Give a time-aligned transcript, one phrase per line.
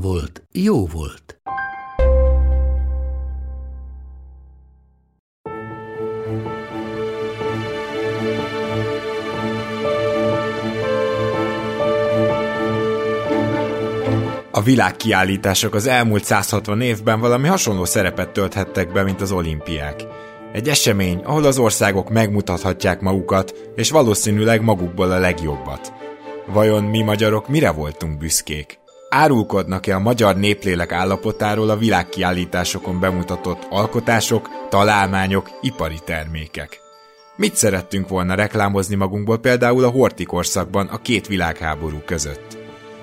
[0.00, 1.40] volt, jó volt.
[14.50, 20.04] A világkiállítások az elmúlt 160 évben valami hasonló szerepet tölthettek be, mint az olimpiák.
[20.52, 25.92] Egy esemény, ahol az országok megmutathatják magukat, és valószínűleg magukból a legjobbat.
[26.46, 28.84] Vajon mi magyarok mire voltunk büszkék?
[29.08, 36.80] Árulkodnak-e a magyar néplélek állapotáról a világkiállításokon bemutatott alkotások, találmányok, ipari termékek?
[37.36, 42.58] Mit szerettünk volna reklámozni magunkból például a horti korszakban a két világháború között?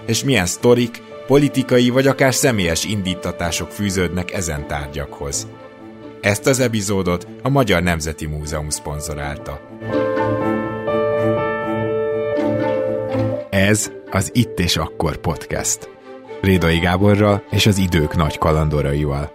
[0.06, 5.48] És milyen sztorik, politikai vagy akár személyes indítatások fűződnek ezen tárgyakhoz?
[6.22, 9.60] Ezt az epizódot a Magyar Nemzeti Múzeum szponzorálta.
[13.50, 15.90] Ez az Itt és Akkor podcast.
[16.42, 19.32] Rédai Gáborral és az idők nagy kalandoraival.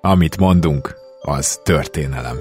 [0.00, 2.36] Amit mondunk, az történelem.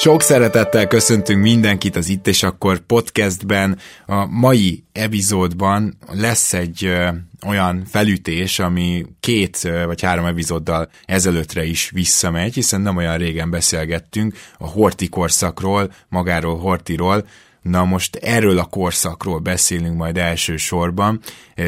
[0.00, 3.78] Sok szeretettel köszöntünk mindenkit az Itt és Akkor podcastben.
[4.06, 7.08] A mai epizódban lesz egy ö,
[7.46, 13.50] olyan felütés, ami két ö, vagy három epizóddal ezelőttre is visszamegy, hiszen nem olyan régen
[13.50, 17.26] beszélgettünk a Horti korszakról, magáról Hortiról,
[17.62, 21.20] Na most erről a korszakról beszélünk majd elsősorban,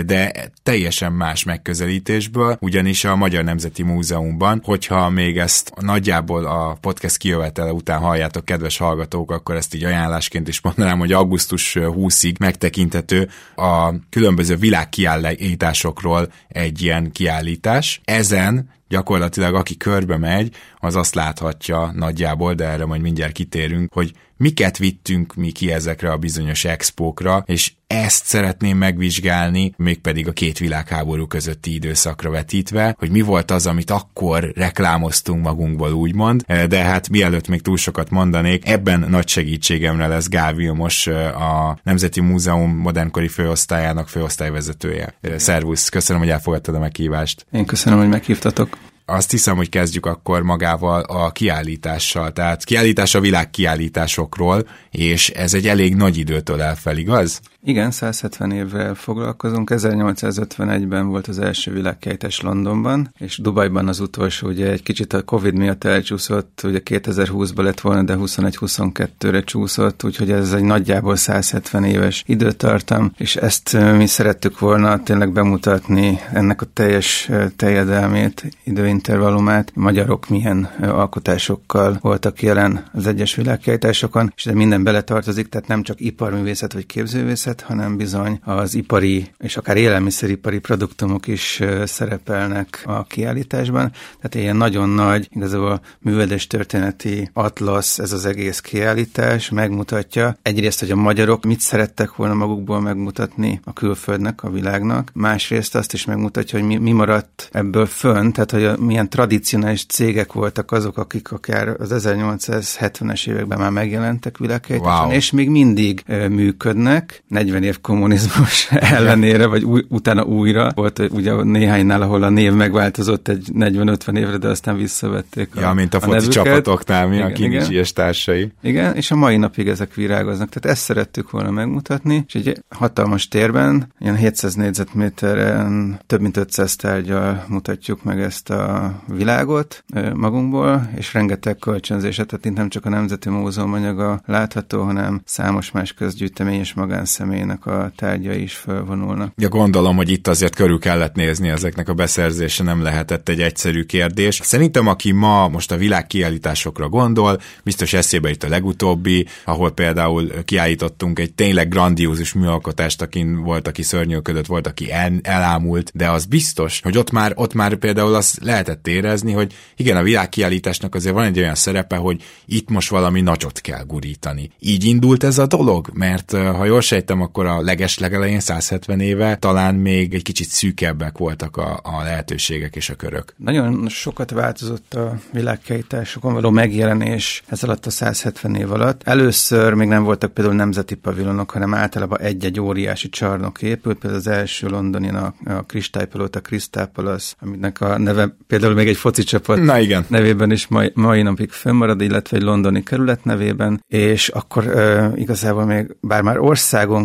[0.07, 7.16] de teljesen más megközelítésből, ugyanis a Magyar Nemzeti Múzeumban, hogyha még ezt nagyjából a podcast
[7.16, 13.28] kijövetele után halljátok, kedves hallgatók, akkor ezt így ajánlásként is mondanám, hogy augusztus 20-ig megtekintető
[13.56, 18.00] a különböző világkiállításokról egy ilyen kiállítás.
[18.05, 24.12] Ezen gyakorlatilag aki körbe megy, az azt láthatja nagyjából, de erre majd mindjárt kitérünk, hogy
[24.37, 30.59] miket vittünk mi ki ezekre a bizonyos expókra, és ezt szeretném megvizsgálni, mégpedig a két
[30.59, 37.09] világháború közötti időszakra vetítve, hogy mi volt az, amit akkor reklámoztunk magunkból, úgymond, de hát
[37.09, 43.28] mielőtt még túl sokat mondanék, ebben nagy segítségemre lesz Gál Vilmos, a Nemzeti Múzeum modernkori
[43.28, 45.15] főosztályának főosztályvezetője.
[45.37, 47.47] Szervusz, köszönöm, hogy elfogadtad a meghívást.
[47.53, 48.78] Én köszönöm, hogy meghívtatok
[49.12, 52.33] azt hiszem, hogy kezdjük akkor magával a kiállítással.
[52.33, 57.41] Tehát kiállítás a világ kiállításokról, és ez egy elég nagy időtől elfel, igaz?
[57.65, 59.71] Igen, 170 évvel foglalkozunk.
[59.73, 65.55] 1851-ben volt az első világkiállítás Londonban, és Dubajban az utolsó, ugye egy kicsit a Covid
[65.55, 72.25] miatt elcsúszott, ugye 2020-ban lett volna, de 21-22-re csúszott, úgyhogy ez egy nagyjából 170 éves
[72.27, 80.65] időtartam, és ezt mi szerettük volna tényleg bemutatni, ennek a teljes teljedelmét, időintervallumát, magyarok milyen
[80.81, 86.87] alkotásokkal voltak jelen az egyes világkiállításokon, és de minden beletartozik, tehát nem csak iparművészet vagy
[86.87, 93.93] képzővészet, természet, hanem bizony az ipari és akár élelmiszeripari produktumok is szerepelnek a kiállításban.
[94.17, 100.91] Tehát ilyen nagyon nagy, igazából művedes történeti atlasz ez az egész kiállítás, megmutatja egyrészt, hogy
[100.91, 106.59] a magyarok mit szerettek volna magukból megmutatni a külföldnek, a világnak, másrészt azt is megmutatja,
[106.59, 111.33] hogy mi, mi maradt ebből fönn, tehát hogy a, milyen tradicionális cégek voltak azok, akik
[111.33, 115.15] akár az 1870-es években már megjelentek világkiállításon, wow.
[115.15, 120.70] és még mindig működnek, 40 év kommunizmus ellenére, vagy új, utána újra.
[120.75, 125.75] Volt ugye néhánynál, ahol a név megváltozott egy 40-50 évre, de aztán visszavették Ja, a,
[125.75, 126.32] mint a, a foci nevüket.
[126.32, 128.53] csapatoknál, mi igen, a Kinicsi és társai.
[128.62, 130.48] Igen, és a mai napig ezek virágoznak.
[130.48, 136.77] Tehát ezt szerettük volna megmutatni, és egy hatalmas térben, ilyen 700 négyzetméteren több mint 500
[136.77, 139.84] tárgyal mutatjuk meg ezt a világot
[140.15, 145.71] magunkból, és rengeteg kölcsönzéset, tehát itt nem csak a Nemzeti Múzeum anyaga látható, hanem számos
[145.71, 149.33] más közgyűjtemény és magánszem személynek a tárgyai is felvonulnak.
[149.37, 153.83] Ja, gondolom, hogy itt azért körül kellett nézni ezeknek a beszerzése, nem lehetett egy egyszerű
[153.83, 154.41] kérdés.
[154.43, 161.19] Szerintem, aki ma most a világkiállításokra gondol, biztos eszébe itt a legutóbbi, ahol például kiállítottunk
[161.19, 166.81] egy tényleg grandiózus műalkotást, akin volt, aki szörnyűködött, volt, aki el, elámult, de az biztos,
[166.83, 171.25] hogy ott már, ott már például azt lehetett érezni, hogy igen, a világkiállításnak azért van
[171.25, 174.51] egy olyan szerepe, hogy itt most valami nagyot kell gurítani.
[174.59, 179.36] Így indult ez a dolog, mert ha jól sejtem, akkor a leges legelején 170 éve
[179.36, 183.34] talán még egy kicsit szűkebbek voltak a, a lehetőségek és a körök.
[183.36, 189.03] Nagyon sokat változott a világkiállításokon való megjelenés ez alatt a 170 év alatt.
[189.04, 194.27] Először még nem voltak például nemzeti pavilonok, hanem általában egy-egy óriási csarnok épült, például az
[194.27, 199.63] első londoni a, a kristálypalota, Crystal Palace, aminek a neve például még egy foci csapat
[199.63, 200.04] Na igen.
[200.09, 205.65] nevében is mai, mai napig fönnmarad, illetve egy londoni kerület nevében, és akkor uh, igazából
[205.65, 206.39] még, bár már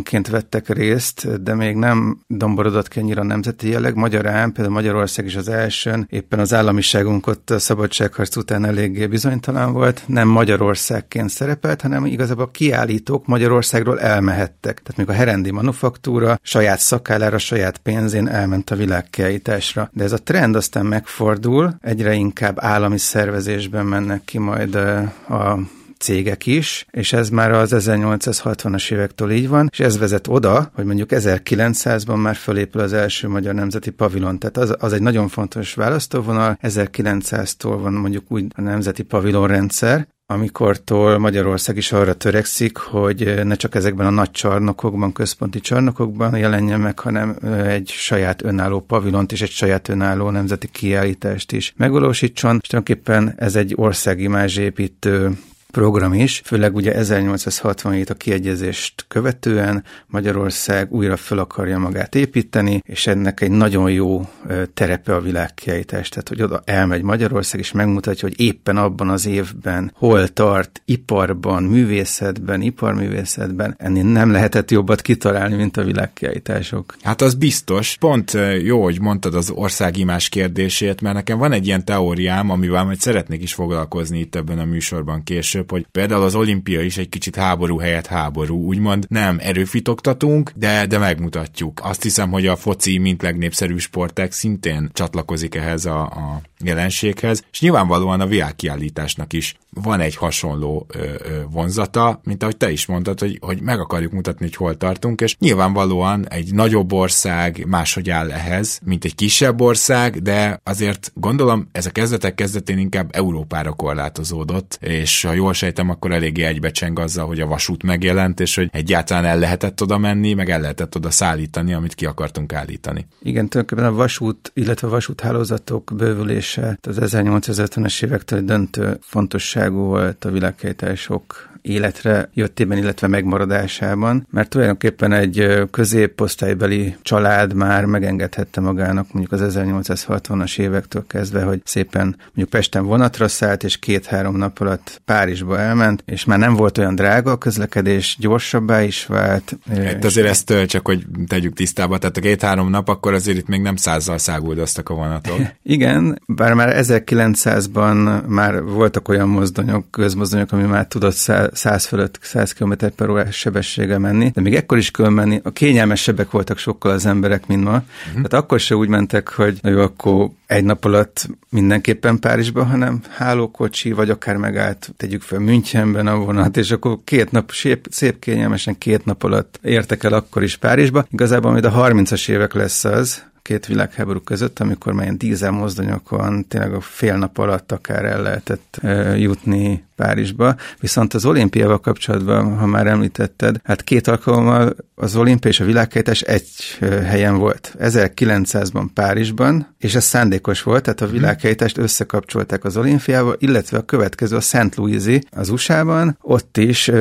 [0.08, 3.96] országonként vettek részt, de még nem domborodott ki annyira nemzeti jelleg.
[3.96, 9.74] Magyarán, például Magyarország is az elsőn, éppen az államiságunk ott a szabadságharc után eléggé bizonytalan
[9.74, 14.82] volt, nem Magyarországként szerepelt, hanem igazából a kiállítók Magyarországról elmehettek.
[14.82, 19.90] Tehát még a Herendi Manufaktúra saját szakállára, saját pénzén elment a világkiállításra.
[19.94, 25.60] De ez a trend aztán megfordul, egyre inkább állami szervezésben mennek ki majd a
[26.00, 30.86] cégek is, és ez már az 1860-as évektől így van, és ez vezet oda, hogy
[30.86, 34.40] mondjuk 1900-ban már fölépül az első magyar nemzeti pavilon.
[34.40, 41.18] Tehát az, az egy nagyon fontos választóvonal, 1900-tól van mondjuk úgy a nemzeti pavilonrendszer, amikortól
[41.18, 47.00] Magyarország is arra törekszik, hogy ne csak ezekben a nagy csarnokokban, központi csarnokokban jelenjen meg,
[47.00, 53.34] hanem egy saját önálló pavilont és egy saját önálló nemzeti kiállítást is megvalósítson, és tulajdonképpen
[53.38, 55.38] ez egy országimázsépítő
[55.78, 63.08] program is, főleg ugye 1867 a kiegyezést követően Magyarország újra fel akarja magát építeni, és
[63.08, 64.30] ennek egy nagyon jó
[64.74, 66.10] terepe a világkiállítás.
[66.10, 71.64] Tehát, hogy oda elmegy Magyarország, és megmutatja, hogy éppen abban az évben hol tart iparban,
[71.64, 73.76] művészetben, iparművészetben.
[73.78, 76.96] Ennél nem lehetett jobbat kitalálni, mint a világkiállítások.
[77.02, 77.98] Hát az biztos.
[78.00, 83.00] Pont jó, hogy mondtad az országimás kérdését, mert nekem van egy ilyen teóriám, amivel majd
[83.00, 87.10] szeretnék is foglalkozni itt ebben a műsorban később, később, hogy például az olimpia is egy
[87.10, 91.80] kicsit háború helyett háború, úgymond nem erőfitoktatunk, de, de megmutatjuk.
[91.84, 97.62] Azt hiszem, hogy a foci, mint legnépszerűbb sportek szintén csatlakozik ehhez a, a jelenséghez, és
[97.62, 103.20] nyilvánvalóan a világkiállításnak is van egy hasonló ö, ö, vonzata, mint ahogy te is mondtad,
[103.20, 108.32] hogy, hogy meg akarjuk mutatni, hogy hol tartunk, és nyilvánvalóan egy nagyobb ország máshogy áll
[108.32, 114.78] ehhez, mint egy kisebb ország, de azért gondolom ez a kezdetek kezdetén inkább Európára korlátozódott,
[114.82, 119.26] és ha jól sejtem, akkor eléggé egybecseng azzal, hogy a vasút megjelent, és hogy egyáltalán
[119.26, 123.08] el lehetett oda menni, meg el lehetett oda szállítani, amit ki akartunk állítani.
[123.22, 130.32] Igen, tulajdonképpen a vasút, illetve a vasúthálózatok bővülése az 1850-es évektől döntő fontosságú volt a
[130.32, 139.56] világkiállítások életre jöttében, illetve megmaradásában, mert tulajdonképpen egy középosztálybeli család már megengedhette magának mondjuk az
[139.58, 146.04] 1860-as évektől kezdve, hogy szépen mondjuk Pesten vonatra szállt, és két-három nap alatt Párizsba elment,
[146.06, 149.58] és már nem volt olyan drága a közlekedés, gyorsabbá is vált.
[149.76, 153.62] Hát azért ezt csak, hogy tegyük tisztába, tehát a két-három nap, akkor azért itt még
[153.62, 155.40] nem százzal száguldoztak a vonatok.
[155.64, 161.16] Igen, bár már 1900-ban már voltak olyan mozdonyok, közmozdonyok, ami már tudott
[161.58, 165.40] 100 fölött 100 km per órás sebességgel menni, de még ekkor is kell menni.
[165.44, 167.70] A kényelmesebbek voltak sokkal az emberek, mint ma.
[167.70, 168.14] Uh-huh.
[168.14, 173.02] Tehát akkor se úgy mentek, hogy na jó, akkor egy nap alatt mindenképpen Párizsba, hanem
[173.10, 178.20] hálókocsi, vagy akár megállt, tegyük fel Münchenben a vonat, és akkor két nap, szép, szép
[178.20, 181.06] kényelmesen két nap alatt értek el akkor is Párizsba.
[181.12, 186.48] Igazából majd a 30-as évek lesz az, két világháború között, amikor már ilyen dízel mozdonyokon
[186.48, 190.56] tényleg a fél nap alatt akár el lehetett e, jutni Párizsba.
[190.80, 196.22] Viszont az olimpiával kapcsolatban, ha már említetted, hát két alkalommal az olimpia és a világkiállítás
[196.22, 197.76] egy helyen volt.
[197.80, 201.14] 1900-ban Párizsban, és ez szándékos volt, tehát a mhm.
[201.14, 204.76] világkiállítást összekapcsolták az olimpiával, illetve a következő a St.
[204.76, 206.92] Louis-i az USA-ban, ott is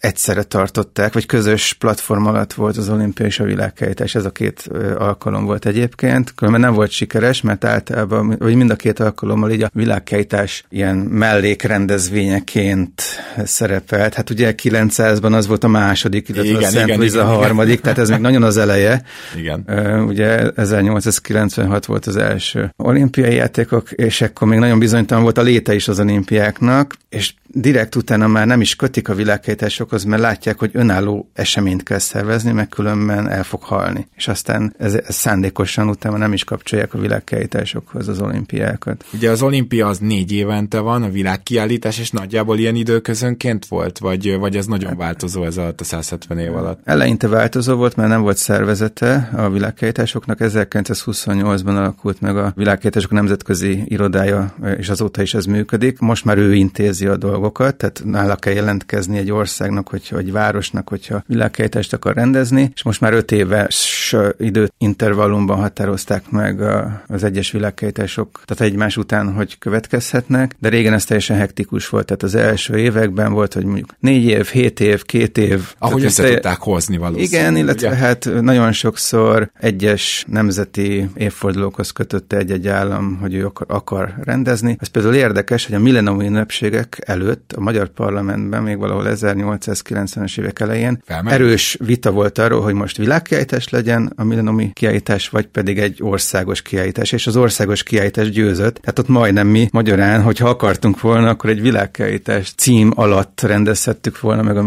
[0.00, 4.70] egyszerre tartották, vagy közös platform alatt volt az olimpia és a világkiállítás, ez a két
[4.98, 9.62] alkalom volt egyébként, különben nem volt sikeres, mert általában, vagy mind a két alkalommal így
[9.62, 13.02] a világkiállítás ilyen mellékrendezvényeként
[13.44, 14.14] szerepelt.
[14.14, 17.70] Hát ugye 900-ban az volt a második, illetve igen, a Szent igen, igen, a harmadik,
[17.70, 17.82] igen.
[17.82, 19.02] tehát ez még nagyon az eleje.
[19.38, 19.64] Igen.
[20.06, 25.74] Ugye 1896 volt az első olimpiai játékok, és ekkor még nagyon bizonytalan volt a léte
[25.74, 30.70] is az olimpiáknak, és direkt utána már nem is kötik a világkiállításokhoz, mert látják, hogy
[30.72, 34.06] önálló eseményt kell szervezni, meg különben el fog halni.
[34.16, 39.04] És aztán ez, ez szándékosan utána nem is kapcsolják a világkiállításokhoz az olimpiákat.
[39.12, 44.38] Ugye az olimpia az négy évente van, a világkiállítás, és nagyjából ilyen időközönként volt, vagy,
[44.38, 46.80] vagy ez nagyon változó ez alatt a 170 év alatt?
[46.84, 50.38] Eleinte változó volt, mert nem volt szervezete a világkiállításoknak.
[50.40, 55.98] 1928-ban alakult meg a világkiállítások nemzetközi irodája, és azóta is ez működik.
[55.98, 60.88] Most már ő intézi a dolgokat, tehát nála kell jelentkezni egy országnak, hogy, egy városnak,
[60.88, 66.60] hogyha világkiállítást akar rendezni, és most már öt éves időintervallumban határozták meg
[67.06, 72.22] az egyes világkiállítások, tehát egymás után, hogy következhetnek, de régen ez teljesen hektikus volt, tehát
[72.22, 75.74] az első években volt, hogy mondjuk négy év, hét év, két év.
[75.78, 76.28] Ahogy össze te...
[76.28, 77.32] tudták hozni valószínűleg.
[77.32, 77.96] Igen, illetve ugye?
[77.96, 84.76] hát nagyon sokszor egyes nemzeti évfordulókhoz kötötte egy-egy állam, hogy ő akar, akar rendezni.
[84.80, 90.60] Ez például érdekes, hogy a millenniumi ünnepségek előtt a magyar parlamentben még valahol 1890-es évek
[90.60, 91.34] elején Felment.
[91.34, 96.62] erős vita volt arról, hogy most világkiállítás legyen a millenniumi kiállítás, vagy pedig egy országos
[96.62, 98.74] kiállítás, és az országos kiállítás győzött.
[98.74, 104.42] Tehát ott majdnem mi magyarán, hogyha akartunk volna, akkor egy világkiállítás cím alatt rendezhettük volna
[104.42, 104.62] meg a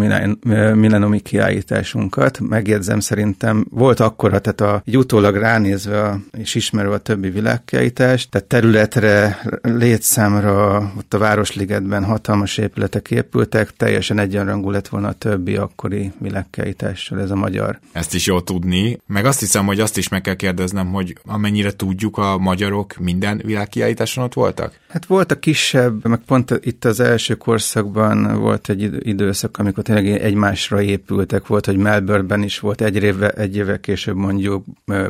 [0.76, 2.40] millenniumi kiállításunkat.
[2.40, 8.30] Megjegyzem, szerintem volt akkora, tehát a, egy utólag ránézve a, és ismerve a többi világkiállítást,
[8.32, 15.56] tehát területre, létszámra, ott a Városligetben hatalmas épületek épültek, teljesen egyenrangú lett volna a többi
[15.56, 17.80] akkori világkiállítással ez a magyar.
[17.92, 21.72] Ezt is jó tudni, meg azt hiszem, hogy azt is meg kell kérdeznem, hogy amennyire
[21.72, 24.80] tudjuk, a magyarok minden világkiállításon ott voltak?
[24.90, 30.08] Hát volt a kisebb, meg pont itt az első korszakban volt egy időszak, amikor tényleg
[30.08, 34.66] egymásra épültek, volt, hogy Melbourneben is volt egy évvel, egy évvel később mondjuk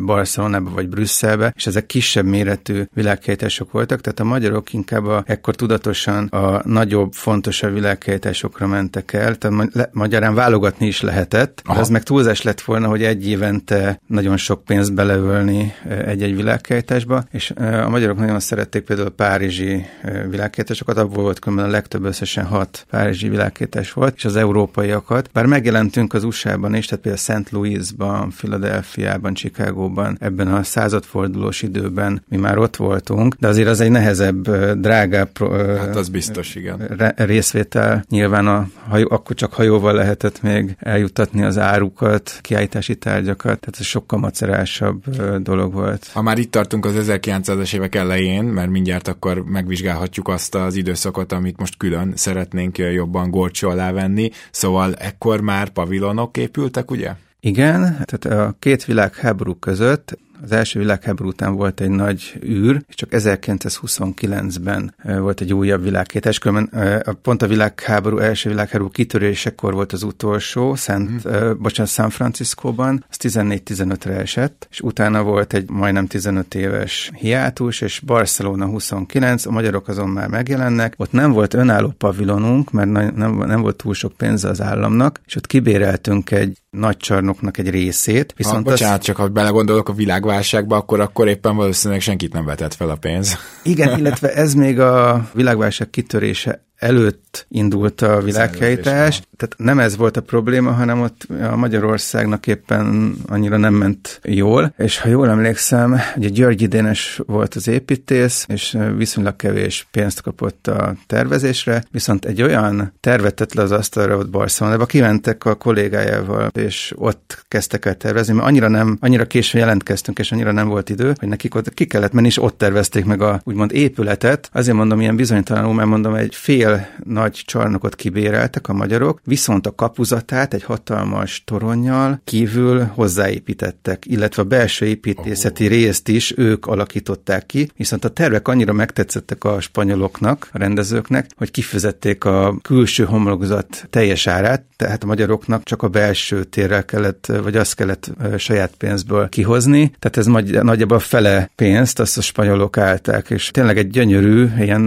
[0.06, 5.56] Barcelonában vagy Brüsszelbe, és ezek kisebb méretű világkiállítások voltak, tehát a magyarok inkább a, ekkor
[5.56, 11.80] tudatosan a nagyobb, fontosabb világkiállításokra mentek el, tehát magyarán válogatni is lehetett, Aha.
[11.80, 15.74] az meg túlzás lett volna, hogy egy évente nagyon sok pénzt beleölni
[16.06, 19.86] egy-egy világkiállításba, és a magyarok nagyon szerették például a párizsi
[20.30, 25.46] világkiállításokat, abból volt különben a legtöbb összesen hat párizsi világkiállítás volt, és az európaiakat, bár
[25.46, 27.52] megjelentünk az USA-ban is, tehát például St.
[27.52, 33.92] Louisban, Philadelphiában, Chicagóban, ebben a századfordulós időben mi már ott voltunk, de azért az egy
[33.92, 35.38] nehezebb, drágább
[35.78, 37.18] hát az biztos, igen.
[37.26, 38.04] Részvétel.
[38.10, 43.86] Nyilván a hajó, akkor csak hajóval lehetett még eljutatni az árukat, kiállítási tárgyakat, tehát ez
[43.86, 45.04] sokkal macerásabb
[45.42, 46.10] dolog volt.
[46.14, 51.32] Ha már itt tartunk az 1900-as évek elején, mert mindjárt akkor megvizsgálhatjuk azt az időszakot,
[51.32, 57.12] amit most külön szeretnénk jobban gorcsó alá venni, szóval ekkor már pavilonok épültek, ugye?
[57.40, 62.96] Igen, tehát a két világháború között az első világháború után volt egy nagy űr, és
[62.96, 66.40] csak 1929-ben volt egy újabb világkétes.
[66.40, 71.62] Különben pont a világháború, első világháború kitörésekor volt az utolsó, Szent, hmm.
[71.62, 78.00] bocsánat, San Franciscóban, az 14-15-re esett, és utána volt egy majdnem 15 éves hiátus, és
[78.06, 80.94] Barcelona 29, a magyarok azon már megjelennek.
[80.98, 85.36] Ott nem volt önálló pavilonunk, mert nem, nem volt túl sok pénze az államnak, és
[85.36, 88.34] ott kibéreltünk egy nagy csarnoknak egy részét.
[88.38, 89.06] Viszont ha, bocsánat, azt...
[89.06, 89.94] csak ha belegondolok a
[90.30, 93.38] világválságba, akkor, akkor éppen valószínűleg senkit nem vetett fel a pénz.
[93.64, 100.18] Igen, illetve ez még a világválság kitörése előtt indult a világhelytás, tehát nem ez volt
[100.18, 106.00] a probléma, hanem ott a Magyarországnak éppen annyira nem ment jól, és ha jól emlékszem,
[106.16, 112.42] ugye György Idénes volt az építész, és viszonylag kevés pénzt kapott a tervezésre, viszont egy
[112.42, 117.96] olyan tervet tett le az asztalra ott Barcelonában, kimentek a kollégájával, és ott kezdtek el
[117.96, 121.74] tervezni, mert annyira nem, annyira későn jelentkeztünk, és annyira nem volt idő, hogy nekik ott
[121.74, 124.50] ki kellett menni, és ott tervezték meg a úgymond épületet.
[124.54, 129.68] Azért mondom ilyen bizonytalanul, mert mondom, egy fél fél nagy csarnokot kibéreltek a magyarok, viszont
[129.68, 135.70] a kapuzatát egy hatalmas toronnyal kívül hozzáépítettek, illetve a belső építészeti oh.
[135.70, 141.52] részt is ők alakították ki, viszont a tervek annyira megtetszettek a spanyoloknak, a rendezőknek, hogy
[141.52, 147.56] kifizették a külső homlokzat teljes árát, tehát a magyaroknak csak a belső térrel kellett, vagy
[147.56, 150.26] azt kellett saját pénzből kihozni, tehát ez
[150.64, 154.82] nagyjából a fele pénzt, azt a spanyolok állták, és tényleg egy gyönyörű, ilyen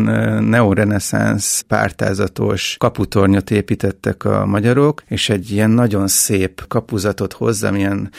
[0.45, 8.11] neoreneszánsz pártázatos kaputornyot építettek a magyarok, és egy ilyen nagyon szép kapuzatot hozzá, milyen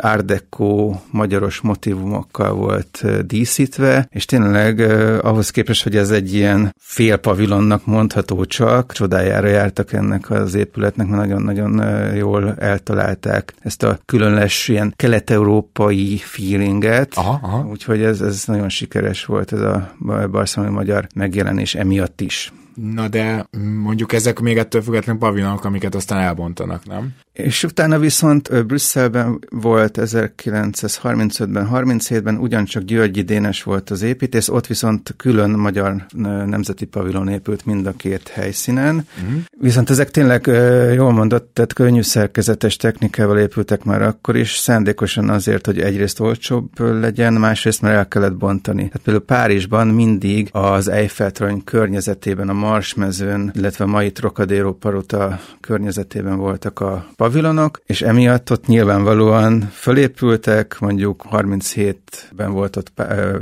[0.00, 4.80] Art Deco magyaros motivumokkal volt díszítve, és tényleg
[5.24, 11.20] ahhoz képest, hogy ez egy ilyen félpavilonnak mondható csak, csodájára jártak ennek az épületnek, mert
[11.26, 11.82] nagyon-nagyon
[12.14, 17.66] jól eltalálták ezt a különleges ilyen kelet-európai feelinget, aha, aha.
[17.70, 19.94] úgyhogy ez, ez nagyon sikeres volt ez a
[20.30, 22.52] barcelonai magyar megjelenés emiatt is.
[22.74, 23.46] Na de
[23.82, 27.14] mondjuk ezek még ettől függetlenül pavilonok, amiket aztán elbontanak, nem?
[27.32, 35.14] És utána viszont Brüsszelben volt 1935-ben, 37-ben ugyancsak Györgyi Dénes volt az építész, ott viszont
[35.16, 36.06] külön magyar
[36.46, 39.06] nemzeti pavilon épült mind a két helyszínen.
[39.22, 39.40] Uh-huh.
[39.60, 40.46] Viszont ezek tényleg,
[40.94, 46.80] jól mondott, tehát könnyű szerkezetes technikával épültek már akkor is, szándékosan azért, hogy egyrészt olcsóbb
[46.80, 48.82] legyen, másrészt már el kellett bontani.
[48.82, 56.36] Tehát például Párizsban mindig az Eiffel-torony környezetében, a Marsmezőn, illetve a mai Trocadero Paruta környezetében
[56.36, 62.92] voltak a pavilonok, és emiatt ott nyilvánvalóan fölépültek, mondjuk 37-ben volt ott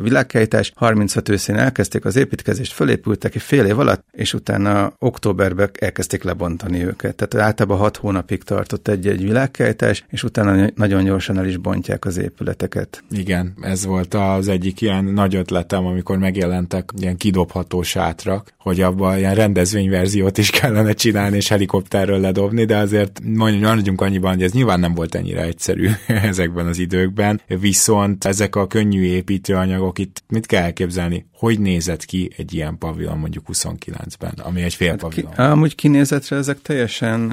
[0.03, 6.23] világhelytás, 36 őszén elkezdték az építkezést, fölépültek egy fél év alatt, és utána októberben elkezdték
[6.23, 7.15] lebontani őket.
[7.15, 12.17] Tehát általában 6 hónapig tartott egy-egy világhelytás, és utána nagyon gyorsan el is bontják az
[12.19, 13.03] épületeket.
[13.11, 19.19] Igen, ez volt az egyik ilyen nagy ötletem, amikor megjelentek ilyen kidobható sátrak, hogy abban
[19.19, 24.53] ilyen rendezvényverziót is kellene csinálni, és helikopterről ledobni, de azért mondjuk maradjunk annyiban, hogy ez
[24.53, 25.91] nyilván nem volt ennyire egyszerű
[26.31, 31.29] ezekben az időkben, viszont ezek a könnyű építőanyagok itt mit kell elképzelni?
[31.33, 35.31] Hogy nézett ki egy ilyen pavilon mondjuk 29-ben, ami egy fél hát pavilon?
[35.31, 37.29] Ki, amúgy kinézetre ezek teljesen,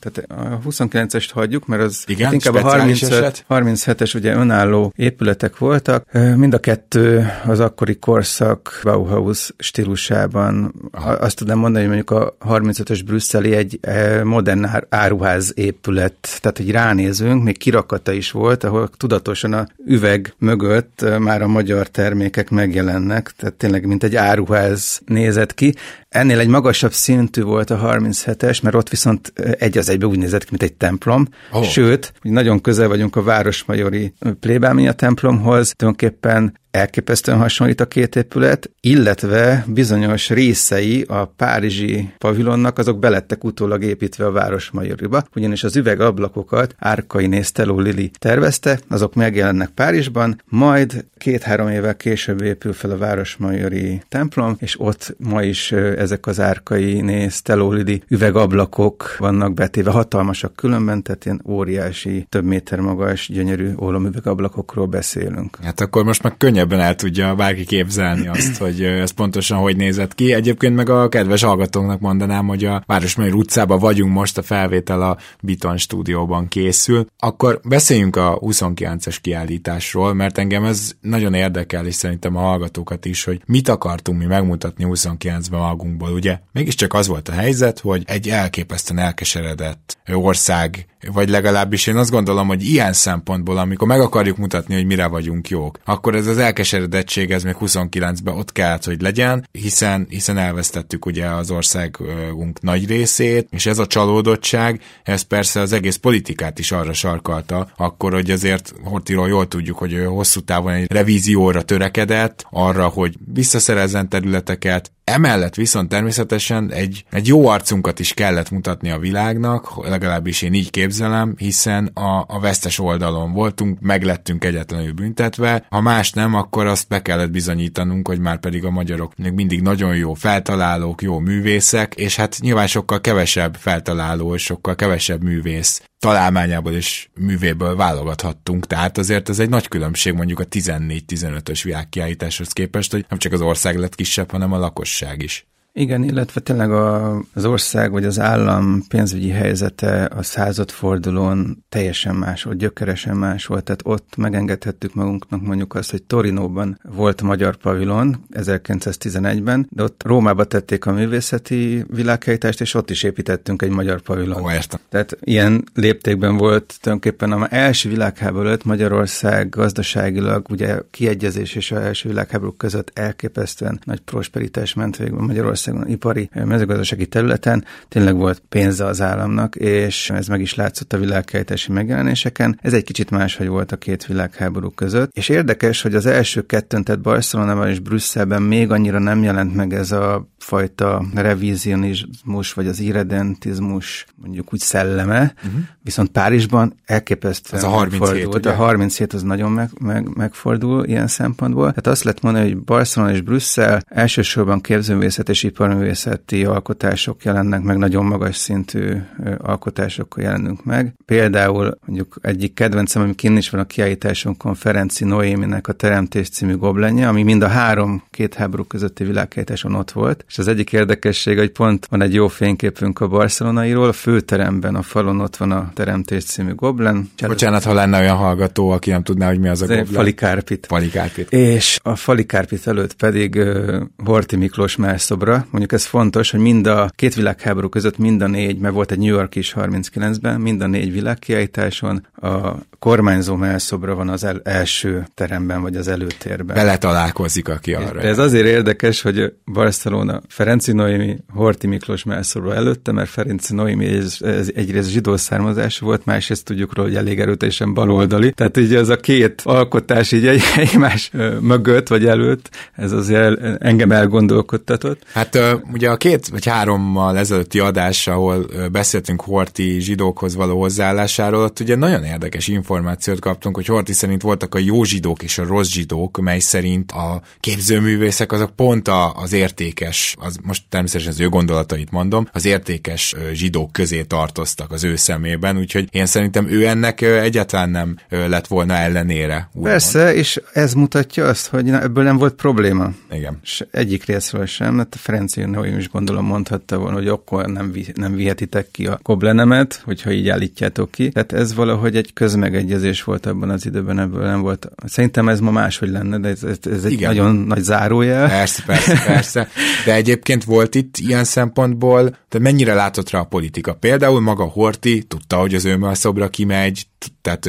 [0.00, 6.12] tehát a 29-est hagyjuk, mert az Igen, inkább a 35, 37-es ugye önálló épületek voltak,
[6.36, 10.74] mind a kettő az akkori korszak Bauhaus stílusában.
[10.90, 11.10] Aha.
[11.10, 13.80] Azt tudom mondani, hogy mondjuk a 35-ös brüsszeli egy
[14.24, 21.04] modern áruház épület, tehát hogy ránézünk, még kirakata is volt, ahol tudatosan a üveg mögött
[21.18, 25.74] már a magyar termékek megjelennek, tehát tényleg mint egy áruház nézett ki.
[26.08, 30.42] Ennél egy magasabb szintű volt a 37-es, mert ott viszont egy az egybe úgy nézett
[30.42, 31.28] ki, mint egy templom.
[31.52, 31.64] Oh.
[31.64, 39.64] Sőt, nagyon közel vagyunk a Városmajori plébámia templomhoz, tulajdonképpen elképesztően hasonlít a két épület, illetve
[39.66, 47.26] bizonyos részei a párizsi pavilonnak azok belettek utólag építve a Városmajoriba, ugyanis az üvegablakokat Árkai
[47.26, 54.56] Nészteló Lili tervezte, azok megjelennek Párizsban, majd két-három évvel később épül fel a Városmajori templom,
[54.58, 61.24] és ott ma is ezek az Árkai Nészteló Lili üvegablakok vannak betéve, hatalmasak különben, tehát
[61.24, 65.58] ilyen óriási, több méter magas, gyönyörű ólomüvegablakokról beszélünk.
[65.62, 69.76] Hát akkor most már könnyebb könnyebben el tudja bárki képzelni azt, hogy ez pontosan hogy
[69.76, 70.32] nézett ki.
[70.32, 75.16] Egyébként meg a kedves hallgatóknak mondanám, hogy a Városmajor utcában vagyunk most, a felvétel a
[75.40, 77.06] Biton stúdióban készül.
[77.18, 83.24] Akkor beszéljünk a 29-es kiállításról, mert engem ez nagyon érdekel, és szerintem a hallgatókat is,
[83.24, 86.12] hogy mit akartunk mi megmutatni 29-ben magunkból.
[86.12, 92.10] Ugye mégiscsak az volt a helyzet, hogy egy elképesztően elkeseredett ország vagy legalábbis én azt
[92.10, 96.38] gondolom, hogy ilyen szempontból, amikor meg akarjuk mutatni, hogy mire vagyunk jók, akkor ez az
[96.38, 102.86] elkeseredettség, ez még 29-ben ott kellett, hogy legyen, hiszen, hiszen elvesztettük ugye az országunk nagy
[102.86, 108.30] részét, és ez a csalódottság, ez persze az egész politikát is arra sarkalta, akkor, hogy
[108.30, 114.92] azért Hortiról jól tudjuk, hogy ő hosszú távon egy revízióra törekedett, arra, hogy visszaszerezzen területeket,
[115.08, 120.70] Emellett viszont természetesen egy, egy jó arcunkat is kellett mutatni a világnak, legalábbis én így
[120.70, 126.88] képzelem, hiszen a, a vesztes oldalon voltunk, meglettünk egyetlenül büntetve, ha más nem, akkor azt
[126.88, 131.94] be kellett bizonyítanunk, hogy már pedig a magyarok még mindig nagyon jó feltalálók, jó művészek,
[131.94, 138.98] és hát nyilván sokkal kevesebb feltaláló, és sokkal kevesebb művész találmányából és művéből válogathattunk, tehát
[138.98, 143.78] azért ez egy nagy különbség mondjuk a 14-15-ös világkiállításhoz képest, hogy nem csak az ország
[143.78, 144.58] lett kisebb, hanem a
[145.00, 145.47] lakosság is.
[145.78, 152.42] Igen, illetve tényleg a, az ország vagy az állam pénzügyi helyzete a századfordulón teljesen más
[152.42, 153.64] volt, gyökeresen más volt.
[153.64, 160.44] Tehát ott megengedhettük magunknak mondjuk azt, hogy Torinóban volt magyar pavilon 1911-ben, de ott Rómába
[160.44, 164.42] tették a művészeti világhelytást, és ott is építettünk egy magyar pavilon.
[164.42, 164.80] Ó, értem.
[164.88, 171.82] Tehát ilyen léptékben volt tulajdonképpen a első világháború előtt Magyarország gazdaságilag, ugye kiegyezés és a
[171.82, 178.42] első világháború között elképesztően nagy prosperitás ment végül Magyarország Magyarországon ipari mezőgazdasági területen tényleg volt
[178.48, 182.58] pénze az államnak, és ez meg is látszott a világkeltési megjelenéseken.
[182.62, 185.16] Ez egy kicsit máshogy volt a két világháború között.
[185.16, 189.72] És érdekes, hogy az első kettőn, tehát Barcelonában és Brüsszelben még annyira nem jelent meg
[189.72, 195.60] ez a fajta revizionizmus, vagy az irredentizmus, mondjuk úgy szelleme, uh-huh.
[195.82, 198.50] viszont Párizsban elképesztően Ez a 37, ugye?
[198.50, 201.68] A 37 az nagyon meg, meg, megfordul ilyen szempontból.
[201.68, 207.76] Tehát azt lehet mondani, hogy Barcelona és Brüsszel elsősorban képzőművészet és iparművészeti alkotások jelennek meg,
[207.76, 208.96] nagyon magas szintű
[209.38, 210.94] alkotásokkal jelenünk meg.
[211.04, 216.56] Például mondjuk egyik kedvencem, ami kinn is van a kiállításunkon, Ferenci Noéminek a Teremtés című
[216.56, 221.38] goblenje, ami mind a három két háború közötti világkiállításon ott volt, és az egyik érdekesség,
[221.38, 225.70] hogy pont van egy jó fényképünk a barcelonairól, a főteremben a falon ott van a
[225.74, 227.10] Teremtés című goblen.
[227.26, 229.86] Bocsánat, ha lenne olyan hallgató, aki nem tudná, hogy mi az a goblen.
[229.86, 230.66] Falikárpit.
[230.66, 231.32] Falikárpit.
[231.32, 235.46] És a Falikárpit előtt pedig uh, Horti Miklós mászobra.
[235.50, 238.98] Mondjuk ez fontos, hogy mind a két világháború között mind a négy, mert volt egy
[238.98, 245.06] New York is 39-ben, mind a négy világkiállításon a kormányzó mászobra van az el, első
[245.14, 246.56] teremben, vagy az előtérben.
[246.56, 248.00] Bele találkozik, aki arra.
[248.00, 253.86] De ez azért érdekes, hogy Barcelona Ferenci Noémi, Horti Miklós mászobra előtte, mert Ferenci Noémi
[253.86, 258.32] ez, ez egyrészt zsidó származású volt, másrészt tudjuk róla, hogy elég erőteljesen baloldali.
[258.32, 263.92] Tehát így ez a két alkotás így egy, egymás mögött vagy előtt, ez azért engem
[263.92, 265.02] elgondolkodtatott.
[265.12, 265.27] Hát
[265.72, 271.76] ugye a két vagy hárommal ezelőtti adás, ahol beszéltünk Horti zsidókhoz való hozzáállásáról, ott ugye
[271.76, 276.20] nagyon érdekes információt kaptunk, hogy Horti szerint voltak a jó zsidók és a rossz zsidók,
[276.20, 281.90] mely szerint a képzőművészek azok pont a, az értékes, az most természetesen az ő gondolatait
[281.90, 287.70] mondom, az értékes zsidók közé tartoztak az ő szemében, úgyhogy én szerintem ő ennek egyáltalán
[287.70, 289.50] nem lett volna ellenére.
[289.62, 290.16] Persze, mond.
[290.16, 292.90] és ez mutatja azt, hogy ebből nem volt probléma.
[293.10, 293.38] Igen.
[293.42, 297.72] És egyik részről sem, mert a Ferenci Noém is gondolom mondhatta volna, hogy akkor nem,
[297.72, 301.08] vi, nem vihetitek ki a koblenemet, hogyha így állítjátok ki.
[301.08, 304.68] Tehát ez valahogy egy közmegegyezés volt abban az időben, ebből nem volt.
[304.86, 307.08] Szerintem ez ma máshogy lenne, de ez, ez, ez egy Igen.
[307.08, 308.28] nagyon nagy zárójel.
[308.28, 309.48] Persze, persze, persze.
[309.84, 313.74] De egyébként volt itt ilyen szempontból, de mennyire látott rá a politika?
[313.74, 316.86] Például maga Horti tudta, hogy az ő szobra kimegy,
[317.22, 317.40] tehát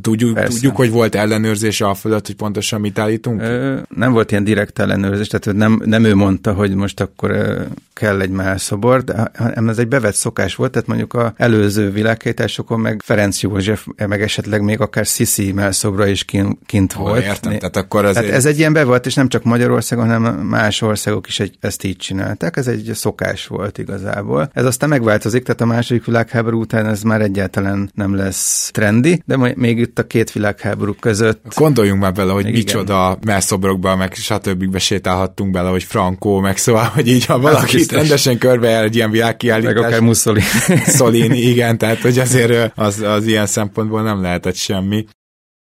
[0.00, 3.40] tudjuk, tudjuk, hogy volt ellenőrzése a fölött, hogy pontosan mit állítunk?
[3.40, 7.68] Ö, nem volt ilyen direkt ellenőrzés, tehát nem, nem ő mondta, hogy most akkor
[8.00, 12.80] kell egy más szobor, de ez egy bevett szokás volt, tehát mondjuk a előző világkétásokon
[12.80, 17.22] meg Ferenc József, meg esetleg még akár Sisi melszobra is kint, kint oh, volt.
[17.22, 18.34] Értem, tehát akkor az tehát egy...
[18.34, 21.96] ez egy ilyen bevett, és nem csak Magyarországon, hanem más országok is egy, ezt így
[21.96, 24.50] csinálták, ez egy szokás volt igazából.
[24.52, 29.36] Ez aztán megváltozik, tehát a második világháború után ez már egyáltalán nem lesz trendi, de
[29.56, 31.54] még itt a két világháború között.
[31.56, 34.78] Gondoljunk már bele, hogy micsoda melszobrokba, meg stb.
[34.78, 38.94] sétálhattunk bele, hogy Franco, meg szóval, hogy így ha valaki hát rendesen körbe el egy
[38.94, 39.74] ilyen világkiállítás.
[39.74, 40.44] Meg akár Mussolini.
[40.86, 45.04] Szolini, igen, tehát hogy azért az, az ilyen szempontból nem lehetett semmi.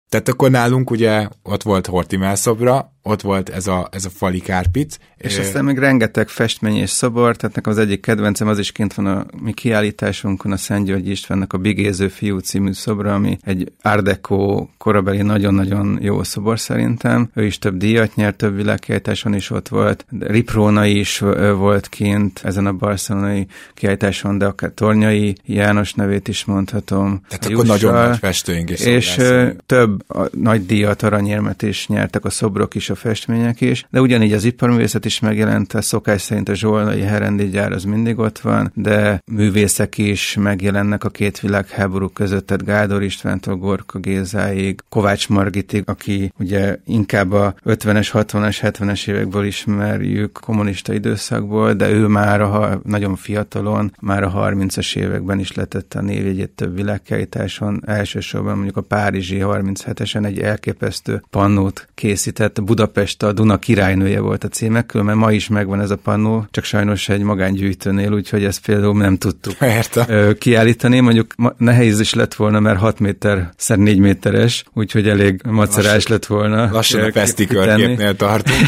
[0.09, 4.39] Tehát akkor nálunk ugye ott volt Horti szobra, ott volt ez a, ez a fali
[4.39, 4.97] kárpic.
[5.17, 5.39] És é...
[5.39, 9.05] aztán még rengeteg festmény és szobor, tehát nekem az egyik kedvencem az is kint van
[9.05, 13.71] a mi kiállításunkon, a Szent György Istvánnak a Bigéző fiú című szobra, ami egy
[14.03, 17.29] Deco korabeli nagyon-nagyon jó szobor szerintem.
[17.33, 20.05] Ő is több díjat nyert, több világkiállításon is ott volt.
[20.19, 21.19] Ripróna is
[21.55, 27.21] volt kint ezen a barcelonai kiállításon, de akár Tornyai János nevét is mondhatom.
[27.27, 28.79] Tehát akkor nagyon nagy festőink is.
[28.79, 29.17] És
[29.65, 34.43] több nagy díjat, aranyérmet is nyertek a szobrok is, a festmények is, de ugyanígy az
[34.43, 39.23] iparművészet is megjelent, a szokás szerint a zsolnai herendi gyár az mindig ott van, de
[39.31, 46.33] művészek is megjelennek a két világháború között, tehát Gádor Istvántól Gorka Gézáig, Kovács Margitig, aki
[46.39, 53.15] ugye inkább a 50-es, 60-es, 70-es évekből ismerjük kommunista időszakból, de ő már a, nagyon
[53.15, 59.37] fiatalon, már a 30-as években is letette a névjegyét több világkiállításon, elsősorban mondjuk a Párizsi
[59.41, 65.31] 37-esen egy elképesztő pannót készített Budapest Budapest a Duna királynője volt a címe, különben ma
[65.31, 70.33] is megvan ez a pannó, csak sajnos egy magángyűjtőnél, úgyhogy ezt például nem tudtuk Érte.
[70.37, 70.99] kiállítani.
[70.99, 76.25] Mondjuk nehéz is lett volna, mert 6 méter szer 4 méteres, úgyhogy elég macerás lett
[76.25, 76.71] volna.
[76.71, 78.67] Lassan a Pesti körképnél tartunk.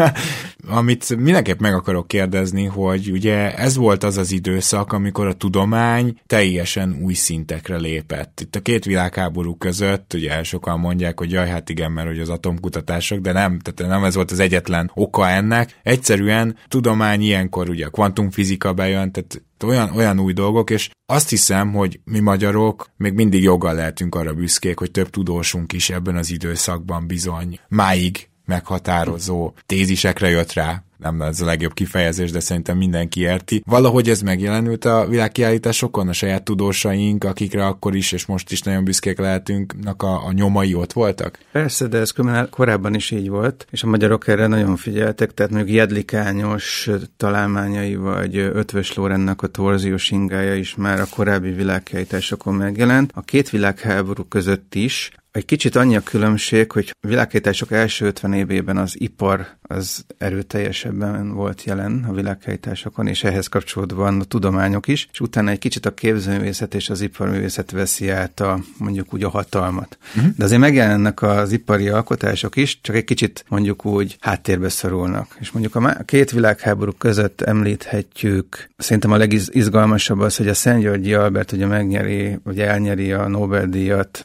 [0.68, 6.20] amit mindenképp meg akarok kérdezni, hogy ugye ez volt az az időszak, amikor a tudomány
[6.26, 8.40] teljesen új szintekre lépett.
[8.40, 12.28] Itt a két világháború között, ugye sokan mondják, hogy jaj, hát igen, mert hogy az
[12.28, 15.80] atomkutatások, de nem, tehát nem ez volt az egyetlen oka ennek.
[15.82, 21.72] Egyszerűen tudomány ilyenkor ugye a kvantumfizika bejön, tehát olyan, olyan új dolgok, és azt hiszem,
[21.72, 26.30] hogy mi magyarok még mindig joggal lehetünk arra büszkék, hogy több tudósunk is ebben az
[26.30, 33.20] időszakban bizony máig meghatározó tézisekre jött rá, nem ez a legjobb kifejezés, de szerintem mindenki
[33.20, 33.62] érti.
[33.66, 38.84] Valahogy ez megjelenült a világkiállításokon, a saját tudósaink, akikre akkor is és most is nagyon
[38.84, 41.38] büszkék lehetünk, a, a nyomai ott voltak?
[41.52, 42.12] Persze, de ez
[42.50, 48.36] korábban is így volt, és a magyarok erre nagyon figyeltek, tehát mondjuk Jedlikányos találmányai, vagy
[48.36, 53.10] Ötvös Lórennek a torziós ingája is már a korábbi világkiállításokon megjelent.
[53.14, 58.32] A két világháború között is Egy kicsit annyi a különbség, hogy a világhelytások első 50
[58.32, 65.08] évében az ipar az erőteljesebben volt jelen a világhelytásokon, és ehhez kapcsolódóan a tudományok is,
[65.12, 69.28] és utána egy kicsit a képzőművészet és az iparművészet veszi át a, mondjuk úgy a
[69.28, 69.98] hatalmat.
[70.16, 70.32] Uh-huh.
[70.36, 75.36] De azért megjelennek az ipari alkotások is, csak egy kicsit mondjuk úgy háttérbe szorulnak.
[75.40, 81.14] És mondjuk a két világháború között említhetjük, szerintem a legizgalmasabb az, hogy a Szent Györgyi
[81.14, 84.22] Albert ugye megnyeri, vagy elnyeri a Nobel-díjat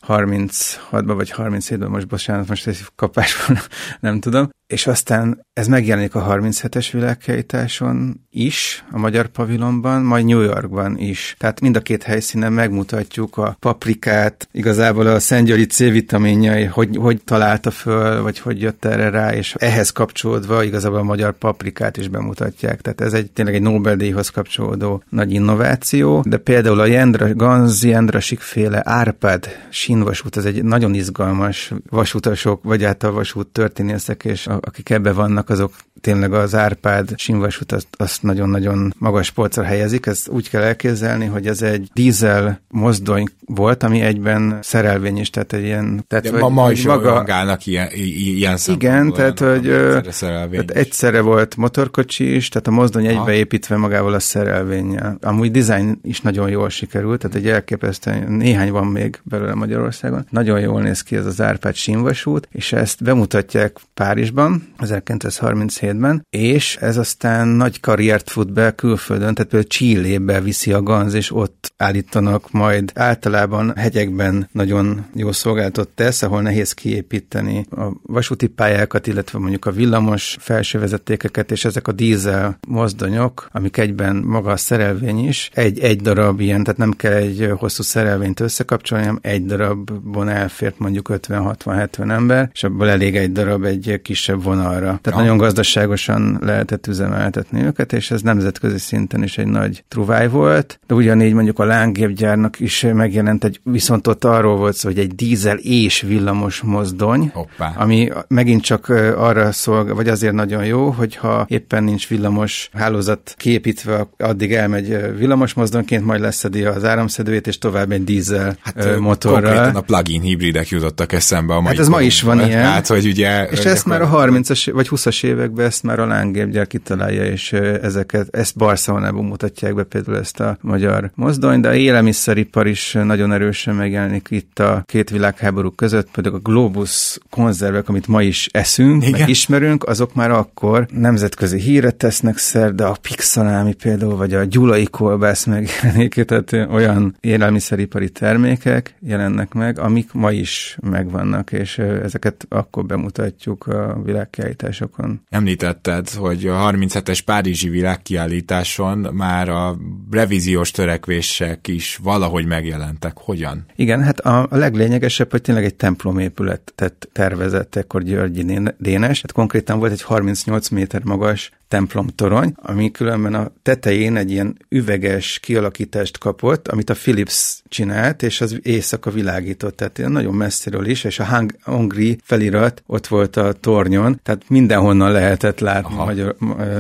[0.96, 3.58] 36-ban vagy 37-ben, most bocsánat, most egy kapásban
[4.00, 10.42] nem tudom, és aztán ez megjelenik a 37-es világkiállításon is, a Magyar Pavilonban, majd New
[10.42, 11.36] Yorkban is.
[11.40, 17.72] Tehát mind a két helyszínen megmutatjuk a paprikát, igazából a Szentgyőri C-vitaminjai, hogy, hogy találta
[17.72, 22.82] föl, vagy hogy jött erre rá, és ehhez kapcsolódva igazából a magyar paprikát is bemutatják.
[22.82, 28.20] Tehát ez egy tényleg egy Nobel-díjhoz kapcsolódó nagy innováció, de például a Jendra, Ganz Jendra
[28.22, 35.14] féle Árpád sínvasút, ez egy nagyon izgalmas vasutasok, vagy által vasút történészek és akik ebbe
[35.14, 40.06] vannak, azok tényleg az Árpád sinvasút azt, azt nagyon-nagyon magas polcra helyezik.
[40.06, 45.54] Ez úgy kell elképzelni, hogy ez egy dízel mozdony volt, ami egyben szerelvény is, tehát
[45.54, 46.06] egy ilyen...
[46.08, 47.26] Tehát, De ma, ma is maga...
[47.64, 53.78] ilyen, ilyen Igen, tehát hogy egyszerre, tehát egyszerre volt motorkocsi is, tehát a mozdony egybeépítve
[53.78, 55.18] magával a szerelvénnyel.
[55.22, 60.26] Amúgy dizájn is nagyon jól sikerült, tehát egy elképesztő, néhány van még belőle Magyarországon.
[60.30, 66.98] Nagyon jól néz ki ez az Árpád sinvasút, és ezt bemutatják Párizsban 1937-ben, és ez
[66.98, 72.52] aztán nagy karriert fut be külföldön, tehát például Csillébe viszi a Ganz, és ott állítanak
[72.52, 79.66] majd általában hegyekben nagyon jó szolgáltat tesz, ahol nehéz kiépíteni a vasúti pályákat, illetve mondjuk
[79.66, 85.80] a villamos felsővezetékeket, és ezek a dízel mozdonyok, amik egyben maga a szerelvény is, egy,
[85.80, 90.28] egy darab ilyen, tehát nem kell egy hosszú szerelvényt összekapcsolni, hanem egy darabban
[90.66, 94.80] elfért mondjuk 50-60-70 ember, és abból elég egy darab egy kisebb vonalra.
[94.80, 95.16] Tehát ja.
[95.16, 100.80] nagyon gazdaságosan lehetett üzemeltetni őket, és ez nemzetközi szinten is egy nagy truváj volt.
[100.88, 105.16] De ugyanígy mondjuk a lángépgyárnak is megjelent egy, viszont ott arról volt szó, hogy egy
[105.16, 107.74] dízel és villamos mozdony, Hoppá.
[107.78, 114.08] ami megint csak arra szolgál, vagy azért nagyon jó, hogyha éppen nincs villamos hálózat kiépítve,
[114.18, 119.42] addig elmegy villamos mozdonyként, majd leszedi az áramszedőjét, és tovább egy dízel hát, motorral.
[119.42, 120.24] Konkrétan a plug-in
[120.56, 122.64] hibridek jutottak eszembe a mai Hát ez ma is van ilyen.
[122.64, 123.48] Hát, hogy ugye...
[123.48, 128.36] És ezt már a 30-as vagy 20-as években ezt már a lángépgyár kitalálja, és ezeket,
[128.36, 133.76] ezt Barcelonában mutatják be például ezt a magyar mozdony, de a élelmiszeripar is nagyon erősen
[133.76, 139.20] megjelenik itt a két világháború között, például a Globus konzervek, amit ma is eszünk, Igen.
[139.20, 144.44] meg ismerünk, azok már akkor nemzetközi híret tesznek szer, de a pixalámi például, vagy a
[144.44, 150.45] gyulai kolbász megjelenik, tehát olyan élelmiszeripari termékek jelennek meg, amik ma is
[150.82, 155.22] megvannak, és ezeket akkor bemutatjuk a világkiállításokon.
[155.30, 159.78] Említetted, hogy a 37-es Párizsi világkiállításon már a
[160.12, 163.18] revíziós törekvések is valahogy megjelentek.
[163.18, 163.66] Hogyan?
[163.76, 169.22] Igen, hát a, a leglényegesebb, hogy tényleg egy templomépületet tervezett ekkor Györgyi Dénes.
[169.22, 175.40] Hát konkrétan volt egy 38 méter magas templomtorony, ami különben a tetején egy ilyen üveges
[175.40, 181.20] kialakítást kapott, amit a Philips csinált, és az éjszaka világított, tehát nagyon messziről is, és
[181.20, 186.36] a Hang Hungry felirat ott volt a tornyon, tehát mindenhonnan lehetett látni magyar,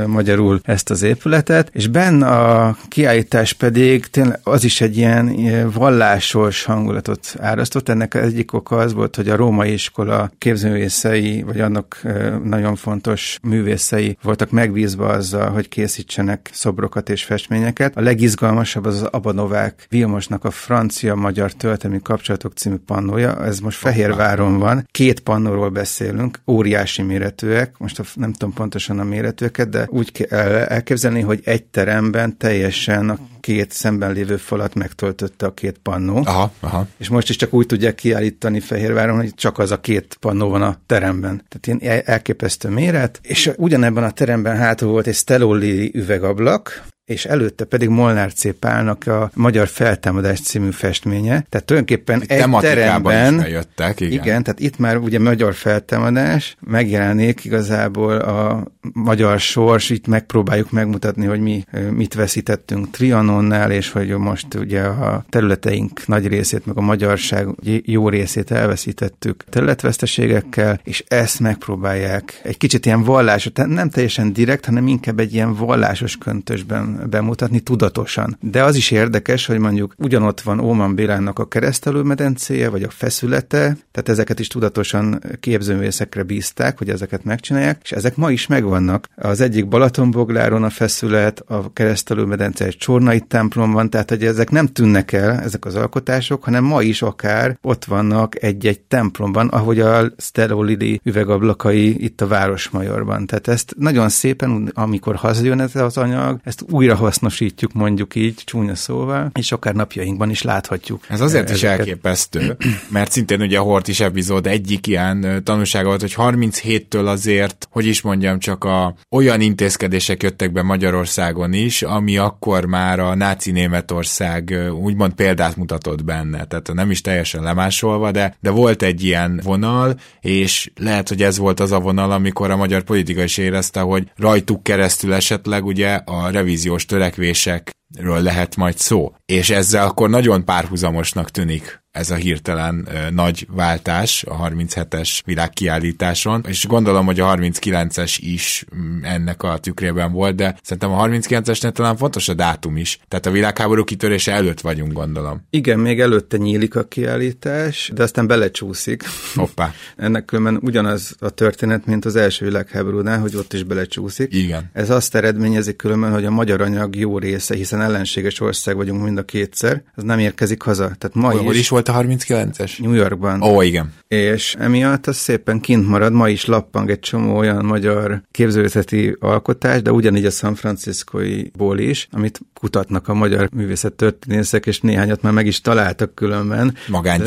[0.07, 5.35] magyarul ezt az épületet, és benne a kiállítás pedig tényleg az is egy ilyen
[5.73, 7.89] vallásos hangulatot árasztott.
[7.89, 12.01] Ennek egyik oka az volt, hogy a római iskola képzőművészei, vagy annak
[12.43, 17.97] nagyon fontos művészei voltak megbízva azzal, hogy készítsenek szobrokat és festményeket.
[17.97, 23.45] A legizgalmasabb az az Abanovák Vilmosnak a francia-magyar töltemi kapcsolatok című pannója.
[23.45, 24.87] Ez most Fehérváron van.
[24.91, 31.21] Két pannóról beszélünk, óriási méretűek, most nem tudom pontosan a méretűeket, de úgy kell elképzelni,
[31.21, 36.21] hogy egy teremben teljesen a két szemben lévő falat megtöltötte a két pannó.
[36.25, 36.87] Aha, aha.
[36.97, 40.61] És most is csak úgy tudják kiállítani Fehérváron, hogy csak az a két pannó van
[40.61, 41.43] a teremben.
[41.47, 43.19] Tehát ilyen elképesztő méret.
[43.21, 48.59] És ugyanebben a teremben hátul volt egy Stelloli üvegablak, és előtte pedig Molnár C.
[48.59, 51.45] Pálnak a Magyar Feltámadás című festménye.
[51.49, 53.39] Tehát tulajdonképpen egy teremben...
[53.39, 54.13] Is jöttek, igen.
[54.13, 54.43] igen.
[54.43, 61.39] tehát itt már ugye Magyar Feltámadás megjelenik igazából a magyar sors, itt megpróbáljuk megmutatni, hogy
[61.39, 67.47] mi mit veszítettünk Trianonnál, és hogy most ugye a területeink nagy részét, meg a magyarság
[67.83, 74.87] jó részét elveszítettük területveszteségekkel, és ezt megpróbálják egy kicsit ilyen vallásos, nem teljesen direkt, hanem
[74.87, 78.37] inkább egy ilyen vallásos köntösben bemutatni tudatosan.
[78.41, 83.77] De az is érdekes, hogy mondjuk ugyanott van Óman Bélának a keresztelőmedencéje, vagy a feszülete,
[83.91, 89.07] tehát ezeket is tudatosan képzőművészekre bízták, hogy ezeket megcsinálják, és ezek ma is megvannak.
[89.15, 94.67] Az egyik Balatonbogláron a feszület, a keresztelőmedence egy csornai templom van, tehát hogy ezek nem
[94.67, 100.11] tűnnek el, ezek az alkotások, hanem ma is akár ott vannak egy-egy templomban, ahogy a
[100.17, 103.25] Sterolidi üvegablakai itt a Városmajorban.
[103.25, 108.75] Tehát ezt nagyon szépen, amikor hazajön ez az anyag, ezt újra hasznosítjuk mondjuk így, csúnya
[108.75, 111.03] szóval, és akár napjainkban is láthatjuk.
[111.09, 111.79] Ez azért ezeket.
[111.79, 112.57] is elképesztő,
[112.89, 117.85] mert szintén ugye a Hort is epizód egyik ilyen tanulsága volt, hogy 37-től azért, hogy
[117.85, 123.51] is mondjam, csak a olyan intézkedések jöttek be Magyarországon is, ami akkor már a náci
[123.51, 126.45] Németország úgymond példát mutatott benne.
[126.45, 131.37] Tehát nem is teljesen lemásolva, de, de volt egy ilyen vonal, és lehet, hogy ez
[131.37, 135.93] volt az a vonal, amikor a magyar politika is érezte, hogy rajtuk keresztül esetleg ugye
[135.93, 136.29] a
[136.75, 139.15] revíziós törekvésekről lehet majd szó.
[139.25, 146.43] És ezzel akkor nagyon párhuzamosnak tűnik ez a hirtelen ö, nagy váltás a 37-es világkiállításon,
[146.47, 151.71] és gondolom, hogy a 39-es is mm, ennek a tükrében volt, de szerintem a 39-esnél
[151.71, 152.99] talán fontos a dátum is.
[153.07, 155.47] Tehát a világháború kitörése előtt vagyunk, gondolom.
[155.49, 159.03] Igen, még előtte nyílik a kiállítás, de aztán belecsúszik.
[159.35, 159.73] Hoppá.
[159.95, 164.33] Ennek különben ugyanaz a történet, mint az első világháborúnál, hogy ott is belecsúszik.
[164.33, 164.69] Igen.
[164.73, 169.14] Ez azt eredményezi különben, hogy a magyar anyag jó része, hiszen ellenséges ország vagyunk mind
[169.17, 170.83] a kétszer, az nem érkezik haza.
[170.83, 172.81] Tehát ma Hol, is, is volt a 39-es?
[172.81, 173.41] New Yorkban.
[173.41, 173.93] Ó, igen.
[174.07, 179.81] És emiatt az szépen kint marad, ma is lappang egy csomó olyan magyar képzőzeti alkotás,
[179.81, 185.45] de ugyanígy a San Franciscoi-ból is, amit kutatnak a magyar művészettörténészek, és néhányat már meg
[185.45, 186.75] is találtak különben.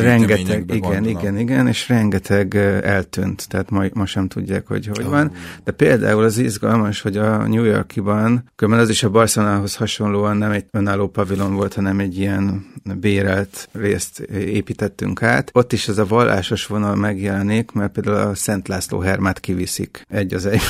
[0.03, 1.05] Rengeteg, igen, gondolom.
[1.05, 5.11] igen, igen, és rengeteg eltűnt, tehát ma, ma sem tudják, hogy hogy oh.
[5.11, 5.33] van.
[5.65, 10.51] De például az izgalmas, hogy a New Yorkiban, különben az is a Barcelonához hasonlóan nem
[10.51, 12.67] egy önálló pavilon volt, hanem egy ilyen
[13.01, 15.51] bérelt részt építettünk át.
[15.53, 20.35] Ott is ez a vallásos vonal megjelenik, mert például a Szent László Hermát kiviszik egy
[20.35, 20.63] az egy,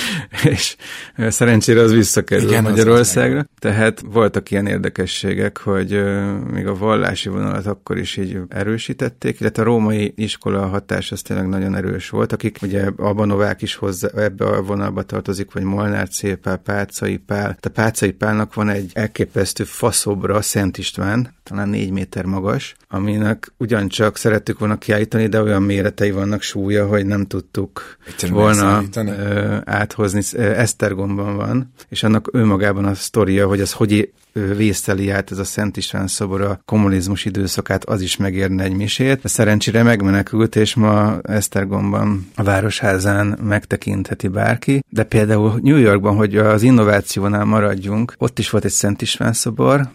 [0.52, 0.76] és
[1.16, 3.46] szerencsére az visszakerül Igen, Magyarországra.
[3.58, 6.02] Tehát voltak ilyen érdekességek, hogy
[6.50, 11.48] még a vallási vonalat akkor is így erősítették, illetve a római iskola hatás az tényleg
[11.48, 16.56] nagyon erős volt, akik ugye Abanovák is hozzá, ebbe a vonalba tartozik, vagy Molnár Cépál,
[16.56, 17.58] Pácai Pál.
[17.60, 24.16] A Pácai Pálnak van egy elképesztő faszobra, Szent István, talán négy méter magas, aminek ugyancsak
[24.16, 30.38] szerettük volna kiállítani, de olyan méretei vannak súlya, hogy nem tudtuk Egyszerűen volna ö, áthozni.
[30.38, 35.76] Esztergomban van, és annak önmagában a sztoria, hogy az hogy vészteli át ez a Szent
[35.76, 39.20] István szobor a kommunizmus időszakát, az is megérne egy misét.
[39.24, 44.84] Szerencsére megmenekült, és ma Esztergomban a Városházán megtekintheti bárki.
[44.88, 49.88] De például New Yorkban, hogy az innovációnál maradjunk, ott is volt egy Szent István szobor,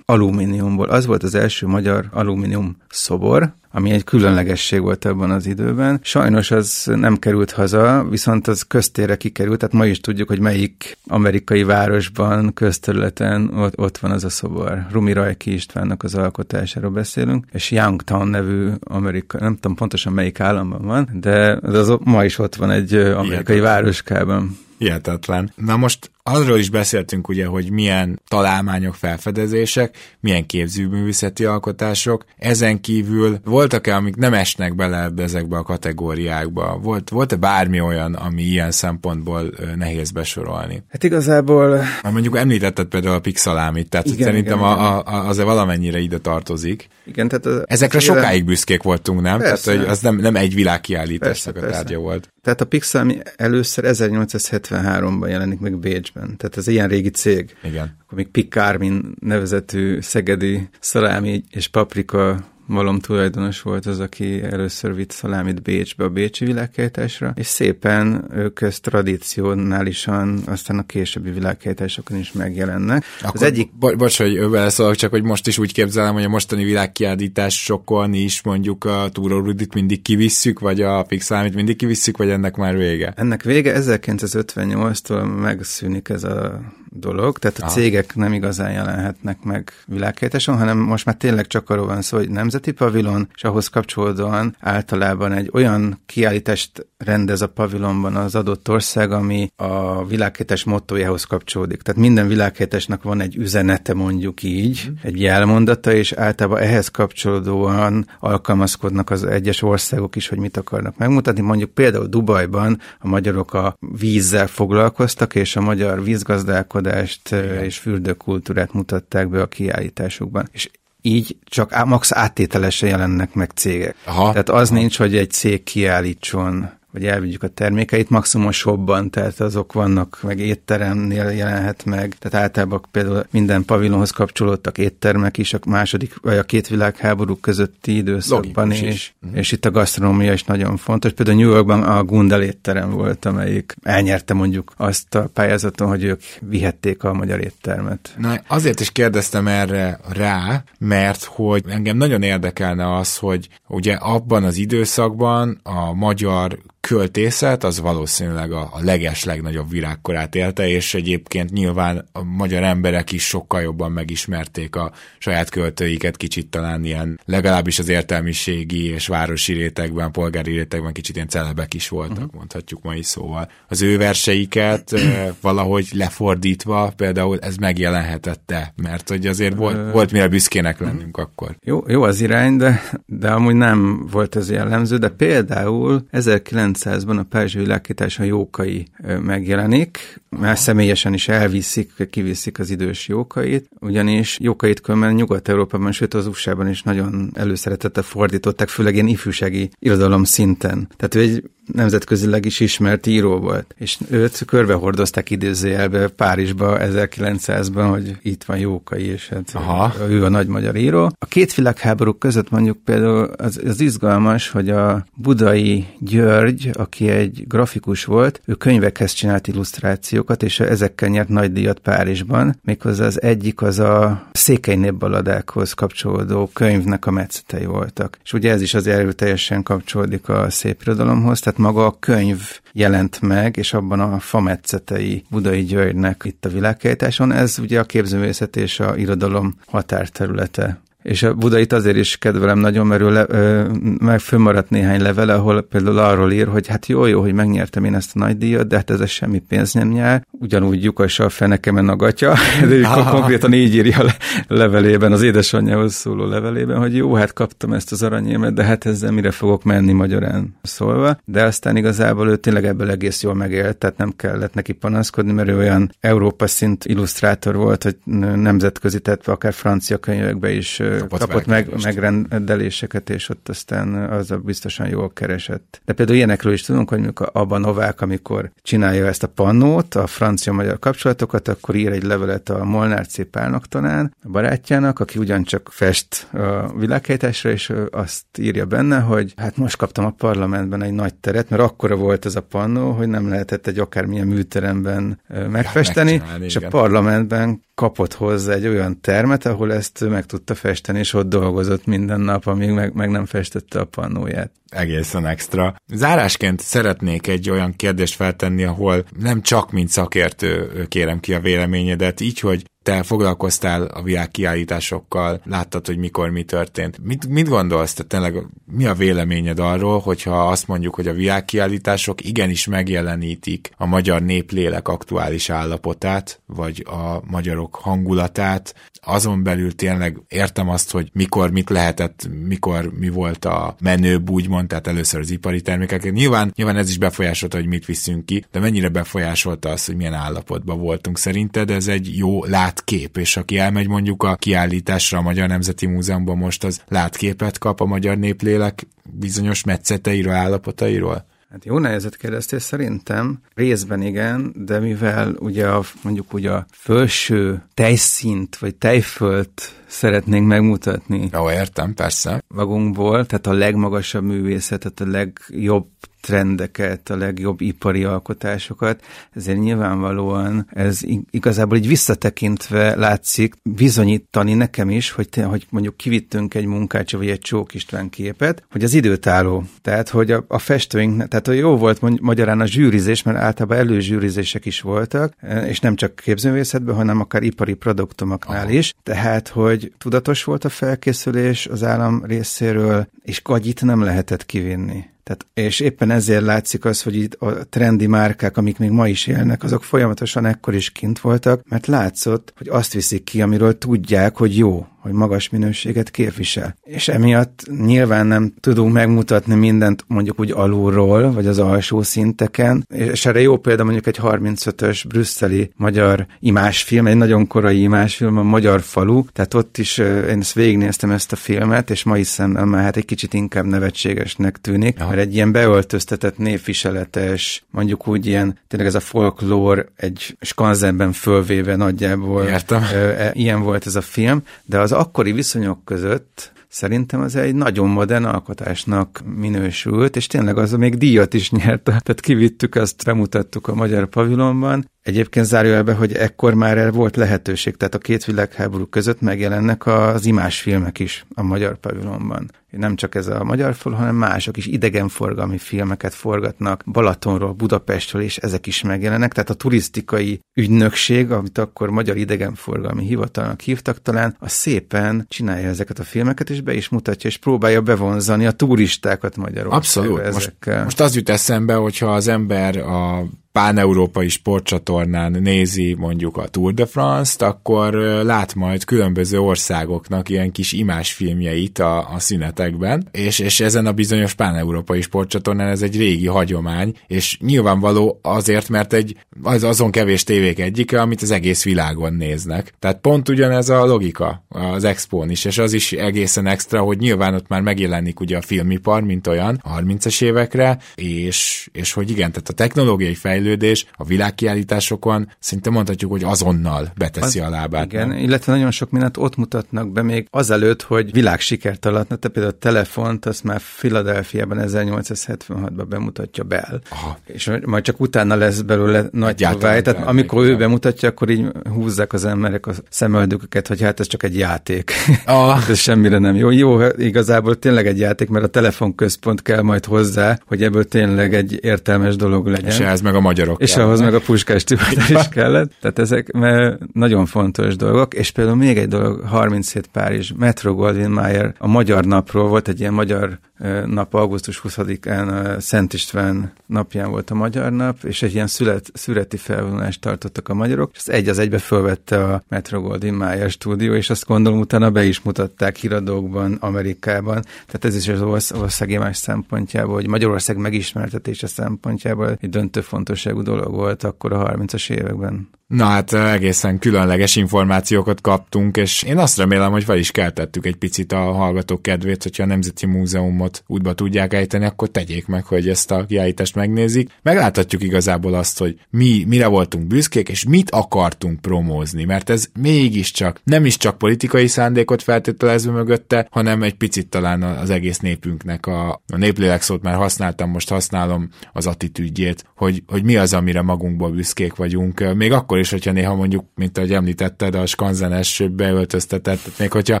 [0.44, 0.88] alumíniumból.
[0.88, 6.00] Az volt az első magyar alumínium szobor, ami egy különlegesség volt abban az időben.
[6.02, 10.96] Sajnos az nem került haza, viszont az köztérre kikerült, tehát ma is tudjuk, hogy melyik
[11.06, 14.86] amerikai városban, közterületen ott, ott van az a szobor.
[14.90, 20.82] Rumi Rajki Istvánnak az alkotásáról beszélünk, és Youngtown nevű amerikai, nem tudom pontosan melyik államban
[20.82, 23.68] van, de az ma is ott van egy amerikai Ilyet.
[23.68, 24.58] városkában.
[24.78, 25.52] Hihetetlen.
[25.56, 32.24] Na most arról is beszéltünk ugye, hogy milyen találmányok, felfedezések, milyen képzőművészeti alkotások.
[32.38, 36.78] Ezen kívül voltak-e, amik nem esnek bele ebbe ezekbe a kategóriákba?
[36.82, 40.82] Volt, volt-e bármi olyan, ami ilyen szempontból nehéz besorolni?
[40.88, 41.68] Hát igazából...
[42.02, 46.18] Már mondjuk említetted például a pixalámit, tehát igen, szerintem igen, a, a, azért valamennyire ide
[46.18, 46.88] tartozik.
[47.06, 48.44] Igen, tehát az, Ezekre az sokáig jelen...
[48.44, 49.38] büszkék voltunk, nem?
[49.38, 49.64] Persze.
[49.64, 52.32] Tehát, hogy az nem, nem egy világkiállításnak a tárgya volt.
[52.42, 55.78] Tehát a Pixel először 1873-ban jelenik meg
[56.14, 56.36] Bécsben.
[56.36, 57.56] Tehát ez ilyen régi cég.
[57.62, 57.96] Igen.
[58.02, 65.10] Akkor még Picármin nevezetű szegedi szalámi és paprika malom tulajdonos volt az, aki először vitt
[65.10, 72.32] szalámit Bécsbe a Bécsi világkeltásra, és szépen ők ezt tradicionálisan aztán a későbbi világkeltásokon is
[72.32, 73.04] megjelennek.
[73.22, 73.70] Akkor, az egyik...
[73.78, 78.42] Bo- bocs, hogy beleszólok, csak hogy most is úgy képzelem, hogy a mostani világkiállításokon is
[78.42, 83.12] mondjuk a Túró Rudit mindig kivisszük, vagy a Pixelámit mindig kivisszük, vagy ennek már vége?
[83.16, 86.60] Ennek vége 1958-tól megszűnik ez a
[86.94, 87.72] dolog, tehát a Aha.
[87.72, 92.28] cégek nem igazán jelenhetnek meg világkeltáson, hanem most már tényleg csak arról van szó, hogy
[92.30, 99.12] nemzeti pavilon, és ahhoz kapcsolódóan általában egy olyan kiállítást rendez a pavilonban az adott ország,
[99.12, 101.82] ami a világkeltás mottojához kapcsolódik.
[101.82, 104.92] Tehát minden világkeltásnak van egy üzenete, mondjuk így, mm.
[105.02, 111.40] egy jelmondata, és általában ehhez kapcsolódóan alkalmazkodnak az egyes országok is, hogy mit akarnak megmutatni.
[111.40, 118.72] Mondjuk például Dubajban a magyarok a vízzel foglalkoztak, és a magyar vízgazdálkodás gazdálkodást és fürdőkultúrát
[118.72, 120.48] mutatták be a kiállításukban.
[120.52, 120.70] És
[121.02, 123.96] így csak max áttételesen jelennek meg cégek.
[124.04, 124.30] Aha.
[124.30, 124.78] Tehát az Aha.
[124.78, 130.38] nincs, hogy egy cég kiállítson vagy elvigyük a termékeit, maximum shopban, tehát azok vannak, meg
[130.38, 136.42] étteremnél jelenhet meg, tehát általában például minden pavilonhoz kapcsolódtak éttermek is a második, vagy a
[136.42, 139.14] két világháború közötti időszakban, Logikus és, is.
[139.20, 139.36] Mhm.
[139.36, 141.12] és itt a gasztronómia is nagyon fontos.
[141.12, 146.22] Például New Yorkban a Gundel étterem volt, amelyik elnyerte mondjuk azt a pályázaton, hogy ők
[146.40, 148.14] vihették a magyar éttermet.
[148.18, 154.44] Na, azért is kérdeztem erre rá, mert hogy engem nagyon érdekelne az, hogy ugye abban
[154.44, 161.52] az időszakban a magyar költészet az valószínűleg a, a leges legnagyobb virágkorát élte, és egyébként
[161.52, 167.78] nyilván a magyar emberek is sokkal jobban megismerték a saját költőiket, kicsit talán ilyen, legalábbis
[167.78, 172.34] az értelmiségi és városi rétegben, polgári rétegben kicsit ilyen celebek is voltak, uh-huh.
[172.34, 173.50] mondhatjuk mai szóval.
[173.68, 174.94] Az ő verseiket
[175.40, 181.56] valahogy lefordítva például ez megjelenhetette, mert hogy azért volt, volt mire büszkének lennünk akkor.
[181.62, 187.18] Jó, jó az irány, de, de amúgy nem volt ez jellemző, de például 19 1900-ban
[187.18, 188.86] a Perzsi világításon Jókai
[189.22, 196.26] megjelenik, mert személyesen is elviszik, kiviszik az idős Jókait, ugyanis Jókait különben Nyugat-Európában, sőt az
[196.26, 200.88] USA-ban is nagyon előszeretette fordították, főleg ilyen ifjúsági irodalom szinten.
[200.96, 208.16] Tehát ő egy nemzetközileg is ismert író volt, és őt körbehordozták idézőjelbe Párizsba 1900-ban, hogy
[208.22, 209.94] itt van Jókai, és hát Aha.
[210.08, 211.10] ő a nagy magyar író.
[211.18, 217.44] A két világháború között mondjuk például az, az izgalmas, hogy a budai György, aki egy
[217.48, 223.62] grafikus volt, ő könyvekhez csinált illusztrációkat, és ezekkel nyert nagy díjat Párizsban, méghozzá az egyik
[223.62, 228.18] az a székely népbaladákhoz kapcsolódó könyvnek a metszetei voltak.
[228.24, 233.20] És ugye ez is az erőteljesen kapcsolódik a szép irodalomhoz, tehát maga a könyv jelent
[233.20, 237.32] meg, és abban a fametzetei Budai Györgynek itt a világkiállításon.
[237.32, 240.80] Ez ugye a képzőművészet és a irodalom határterülete.
[241.04, 243.64] És a Budait azért is kedvelem nagyon, mert ő le, ö,
[243.98, 247.94] meg fönnmaradt néhány levele, ahol például arról ír, hogy hát jó, jó, hogy megnyertem én
[247.94, 250.26] ezt a nagy díjat, de hát ez semmi pénz nem nyár.
[250.30, 252.34] Ugyanúgy lyukassal fenekemen a gatya,
[252.68, 254.14] de konkrétan így írja a
[254.48, 259.10] levelében, az édesanyjához szóló levelében, hogy jó, hát kaptam ezt az aranyémet, de hát ezzel
[259.10, 261.16] mire fogok menni magyarán szólva.
[261.24, 265.48] De aztán igazából ő tényleg ebből egész jól megélt, tehát nem kellett neki panaszkodni, mert
[265.48, 267.96] ő olyan Európa szint illusztrátor volt, hogy
[268.36, 274.38] nemzetközi, tehát akár francia könyvekbe is kapott, kapott meg, megrendeléseket, és ott aztán az a
[274.38, 275.80] biztosan jól keresett.
[275.84, 280.06] De például ilyenekről is tudunk, hogy mondjuk Abba Novák, amikor csinálja ezt a pannót, a
[280.06, 283.30] francia-magyar kapcsolatokat, akkor ír egy levelet a Molnár C.
[283.30, 289.56] Pálnak talán, a barátjának, aki ugyancsak fest a világhelytásra, és azt írja benne, hogy hát
[289.56, 293.28] most kaptam a parlamentben egy nagy teret, mert akkora volt ez a pannó, hogy nem
[293.28, 300.08] lehetett egy akármilyen műteremben megfesteni, és a parlamentben kapott hozzá egy olyan termet, ahol ezt
[300.08, 304.50] meg tudta festeni, és ott dolgozott minden nap, amíg meg, meg nem festette a pannóját.
[304.74, 305.74] Egészen extra.
[305.86, 312.20] Zárásként szeretnék egy olyan kérdést feltenni, ahol nem csak mint szakértő kérem ki a véleményedet,
[312.20, 316.98] így, hogy te foglalkoztál a világ kiállításokkal, láttad, hogy mikor mi történt.
[317.02, 322.24] Mit, mit gondolsz, te tényleg mi a véleményed arról, hogyha azt mondjuk, hogy a világkiállítások
[322.24, 328.74] igenis megjelenítik a magyar néplélek aktuális állapotát, vagy a magyarok hangulatát,
[329.04, 334.68] azon belül tényleg értem azt, hogy mikor mit lehetett, mikor mi volt a menőbb, úgymond,
[334.68, 336.12] tehát először az ipari termékek.
[336.12, 340.14] Nyilván, nyilván ez is befolyásolta, hogy mit viszünk ki, de mennyire befolyásolta azt, hogy milyen
[340.14, 345.48] állapotban voltunk szerinted, ez egy jó látkép, és aki elmegy mondjuk a kiállításra a Magyar
[345.48, 351.26] Nemzeti Múzeumban most, az látképet kap a magyar néplélek bizonyos metszeteiről, állapotairól?
[351.54, 353.40] Hát jó nehezet kérdeztél, szerintem.
[353.54, 361.28] Részben igen, de mivel ugye a, mondjuk ugye a felső tejszint, vagy tejfölt szeretnénk megmutatni.
[361.32, 362.42] Jó, értem, persze.
[362.48, 365.86] Magunkból, tehát a legmagasabb művészetet, a legjobb
[366.24, 375.10] trendeket, a legjobb ipari alkotásokat, ezért nyilvánvalóan ez igazából így visszatekintve látszik bizonyítani nekem is,
[375.10, 379.64] hogy, te, hogy mondjuk kivittünk egy munkácsa vagy egy Csók István képet, hogy az időtálló,
[379.82, 384.66] tehát hogy a, a festőink, tehát hogy jó volt magyarán a zsűrizés, mert általában előzsűrizések
[384.66, 385.34] is voltak,
[385.66, 391.66] és nem csak képzőművészetben, hanem akár ipari produktumoknál is, tehát hogy tudatos volt a felkészülés
[391.66, 395.04] az állam részéről, és gagyit nem lehetett kivinni.
[395.24, 399.26] Tehát, és éppen ezért látszik az, hogy itt a trendi márkák, amik még ma is
[399.26, 404.36] élnek, azok folyamatosan ekkor is kint voltak, mert látszott, hogy azt viszik ki, amiről tudják,
[404.36, 406.76] hogy jó, hogy magas minőséget képvisel.
[406.82, 413.26] És emiatt nyilván nem tudunk megmutatni mindent mondjuk úgy alulról, vagy az alsó szinteken, és
[413.26, 418.80] erre jó példa mondjuk egy 35-ös brüsszeli magyar imásfilm, egy nagyon korai imásfilm, a Magyar
[418.80, 422.96] Falu, tehát ott is én ezt végignéztem ezt a filmet, és mai szemmel már hát
[422.96, 425.13] egy kicsit inkább nevetségesnek tűnik, Aha.
[425.14, 431.76] Mert egy ilyen beöltöztetett névviseletes, mondjuk úgy ilyen, tényleg ez a folklór egy skanzenben fölvéve
[431.76, 432.44] nagyjából.
[432.44, 432.82] Értem.
[432.82, 437.88] E, ilyen volt ez a film, de az akkori viszonyok között szerintem az egy nagyon
[437.88, 441.82] modern alkotásnak minősült, és tényleg az még díjat is nyert.
[441.82, 444.90] Tehát kivittük, azt bemutattuk a Magyar Pavilonban.
[445.04, 450.26] Egyébként zárójelbe, hogy ekkor már el volt lehetőség, tehát a két világháború között megjelennek az
[450.26, 455.58] imásfilmek is a Magyar Pavilonban nem csak ez a magyar fal, hanem mások is idegenforgalmi
[455.58, 459.32] filmeket forgatnak Balatonról, Budapestről, és ezek is megjelennek.
[459.32, 465.98] Tehát a turisztikai ügynökség, amit akkor Magyar Idegenforgalmi Hivatalnak hívtak talán, a szépen csinálja ezeket
[465.98, 470.18] a filmeket, és be is mutatja, és próbálja bevonzani a turistákat Magyarországra Abszolút.
[470.18, 470.74] Ezekkel.
[470.74, 473.26] Most, most az jut eszembe, hogyha az ember a
[473.58, 477.92] pán-európai sportcsatornán nézi mondjuk a Tour de France-t, akkor
[478.24, 484.34] lát majd különböző országoknak ilyen kis imásfilmjeit a, a szünetekben, és, és ezen a bizonyos
[484.34, 490.60] pán-európai sportcsatornán ez egy régi hagyomány, és nyilvánvaló azért, mert egy az azon kevés tévék
[490.60, 492.74] egyike, amit az egész világon néznek.
[492.78, 497.34] Tehát pont ugyanez a logika az expón is, és az is egészen extra, hogy nyilván
[497.34, 502.32] ott már megjelenik ugye a filmipar, mint olyan, a 30-es évekre, és, és hogy igen,
[502.32, 507.84] tehát a technológiai fejlődés fejlődés a világkiállításokon szinte mondhatjuk, hogy azonnal beteszi az, a lábát.
[507.84, 508.18] Igen, nem?
[508.18, 512.58] illetve nagyon sok mindent ott mutatnak be még azelőtt, hogy világsikert alatt, te például a
[512.58, 516.80] telefont, azt már Philadelphiában 1876-ban bemutatja Bell.
[516.90, 517.18] Aha.
[517.26, 519.82] És majd csak utána lesz belőle nagy vágy.
[519.82, 524.22] Tehát amikor ő bemutatja, akkor így húzzák az emberek a szemöldököket, hogy hát ez csak
[524.22, 524.92] egy játék.
[525.26, 525.68] Ah.
[525.70, 526.50] ez semmire nem jó.
[526.50, 531.58] Jó, igazából tényleg egy játék, mert a telefonközpont kell majd hozzá, hogy ebből tényleg egy
[531.62, 532.70] értelmes dolog legyen.
[532.70, 533.60] És ez meg a magyarok.
[533.60, 534.64] És ahhoz meg a puskás
[535.08, 535.72] is kellett.
[535.80, 541.10] Tehát ezek mert nagyon fontos dolgok, és például még egy dolog, 37 Párizs, Metro Goldwyn
[541.10, 543.38] Mayer a Magyar Napról volt egy ilyen magyar
[543.86, 549.36] nap, augusztus 20-án Szent István napján volt a Magyar Nap, és egy ilyen szület, születi
[549.36, 553.94] felvonulást tartottak a magyarok, és az egy az egybe fölvette a Metro Goldwyn Mayer stúdió,
[553.94, 557.42] és azt gondolom utána be is mutatták híradókban, Amerikában.
[557.66, 563.74] Tehát ez is az ország más szempontjából, hogy Magyarország megismertetése szempontjából egy döntő fontosságú dolog
[563.74, 565.48] volt akkor a 30-as években.
[565.66, 570.76] Na hát egészen különleges információkat kaptunk, és én azt remélem, hogy fel is keltettük egy
[570.76, 575.68] picit a hallgatók kedvét, hogyha a Nemzeti Múzeumot útba tudják ejteni, akkor tegyék meg, hogy
[575.68, 577.10] ezt a kiállítást megnézik.
[577.22, 583.40] Megláthatjuk igazából azt, hogy mi mire voltunk büszkék, és mit akartunk promózni, mert ez mégiscsak
[583.44, 588.92] nem is csak politikai szándékot feltételezve mögötte, hanem egy picit talán az egész népünknek a,
[589.12, 594.10] a néplélek szót már használtam, most használom az attitűdjét, hogy, hogy mi az, amire magunkból
[594.10, 599.72] büszkék vagyunk, még akkor is, hogyha néha mondjuk, mint ahogy említetted, a skanzenes beöltöztetett, még
[599.72, 600.00] hogyha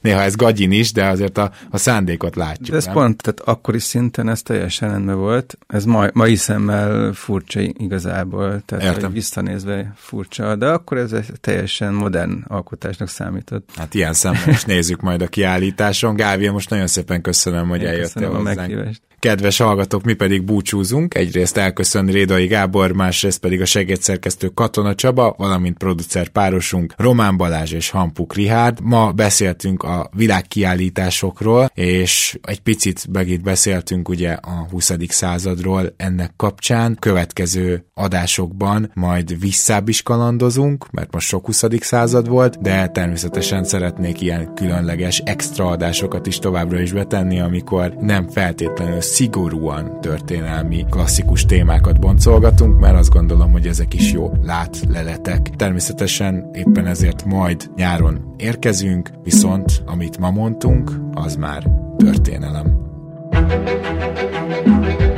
[0.00, 2.68] néha ez gagyin is, de azért a, a szándékot látjuk.
[2.68, 2.94] De ez nem?
[2.94, 5.58] pont, tehát akkori szinten ez teljesen rendben volt.
[5.66, 9.12] Ez ma, mai szemmel furcsa igazából, tehát Értem.
[9.12, 13.70] visszanézve furcsa, de akkor ez egy teljesen modern alkotásnak számított.
[13.76, 16.16] Hát ilyen szemmel is nézzük majd a kiállításon.
[16.16, 18.58] Gávi, most nagyon szépen köszönöm, hogy Én eljöttél hozzánk.
[18.58, 19.00] A meghívást.
[19.18, 21.14] Kedves hallgatók, mi pedig búcsúzunk.
[21.14, 27.72] Egyrészt elköszön Rédai Gábor, másrészt pedig a segédszerkesztő Katona Csaba, valamint producer párosunk Román Balázs
[27.72, 28.80] és Hampuk Rihárd.
[28.82, 34.92] Ma beszéltünk a világkiállításokról, és egy picit megint beszéltünk ugye a 20.
[35.08, 36.96] századról ennek kapcsán.
[36.98, 41.64] Következő adásokban majd visszább is kalandozunk, mert most sok 20.
[41.80, 48.28] század volt, de természetesen szeretnék ilyen különleges extra adásokat is továbbra is betenni, amikor nem
[48.28, 55.50] feltétlenül szigorúan történelmi klasszikus témákat boncolgatunk, mert azt gondolom, hogy ezek is jó látleletek.
[55.56, 62.86] Természetesen éppen ezért majd nyáron érkezünk, viszont amit ma mondtunk, az már történelem.
[63.30, 65.17] thank you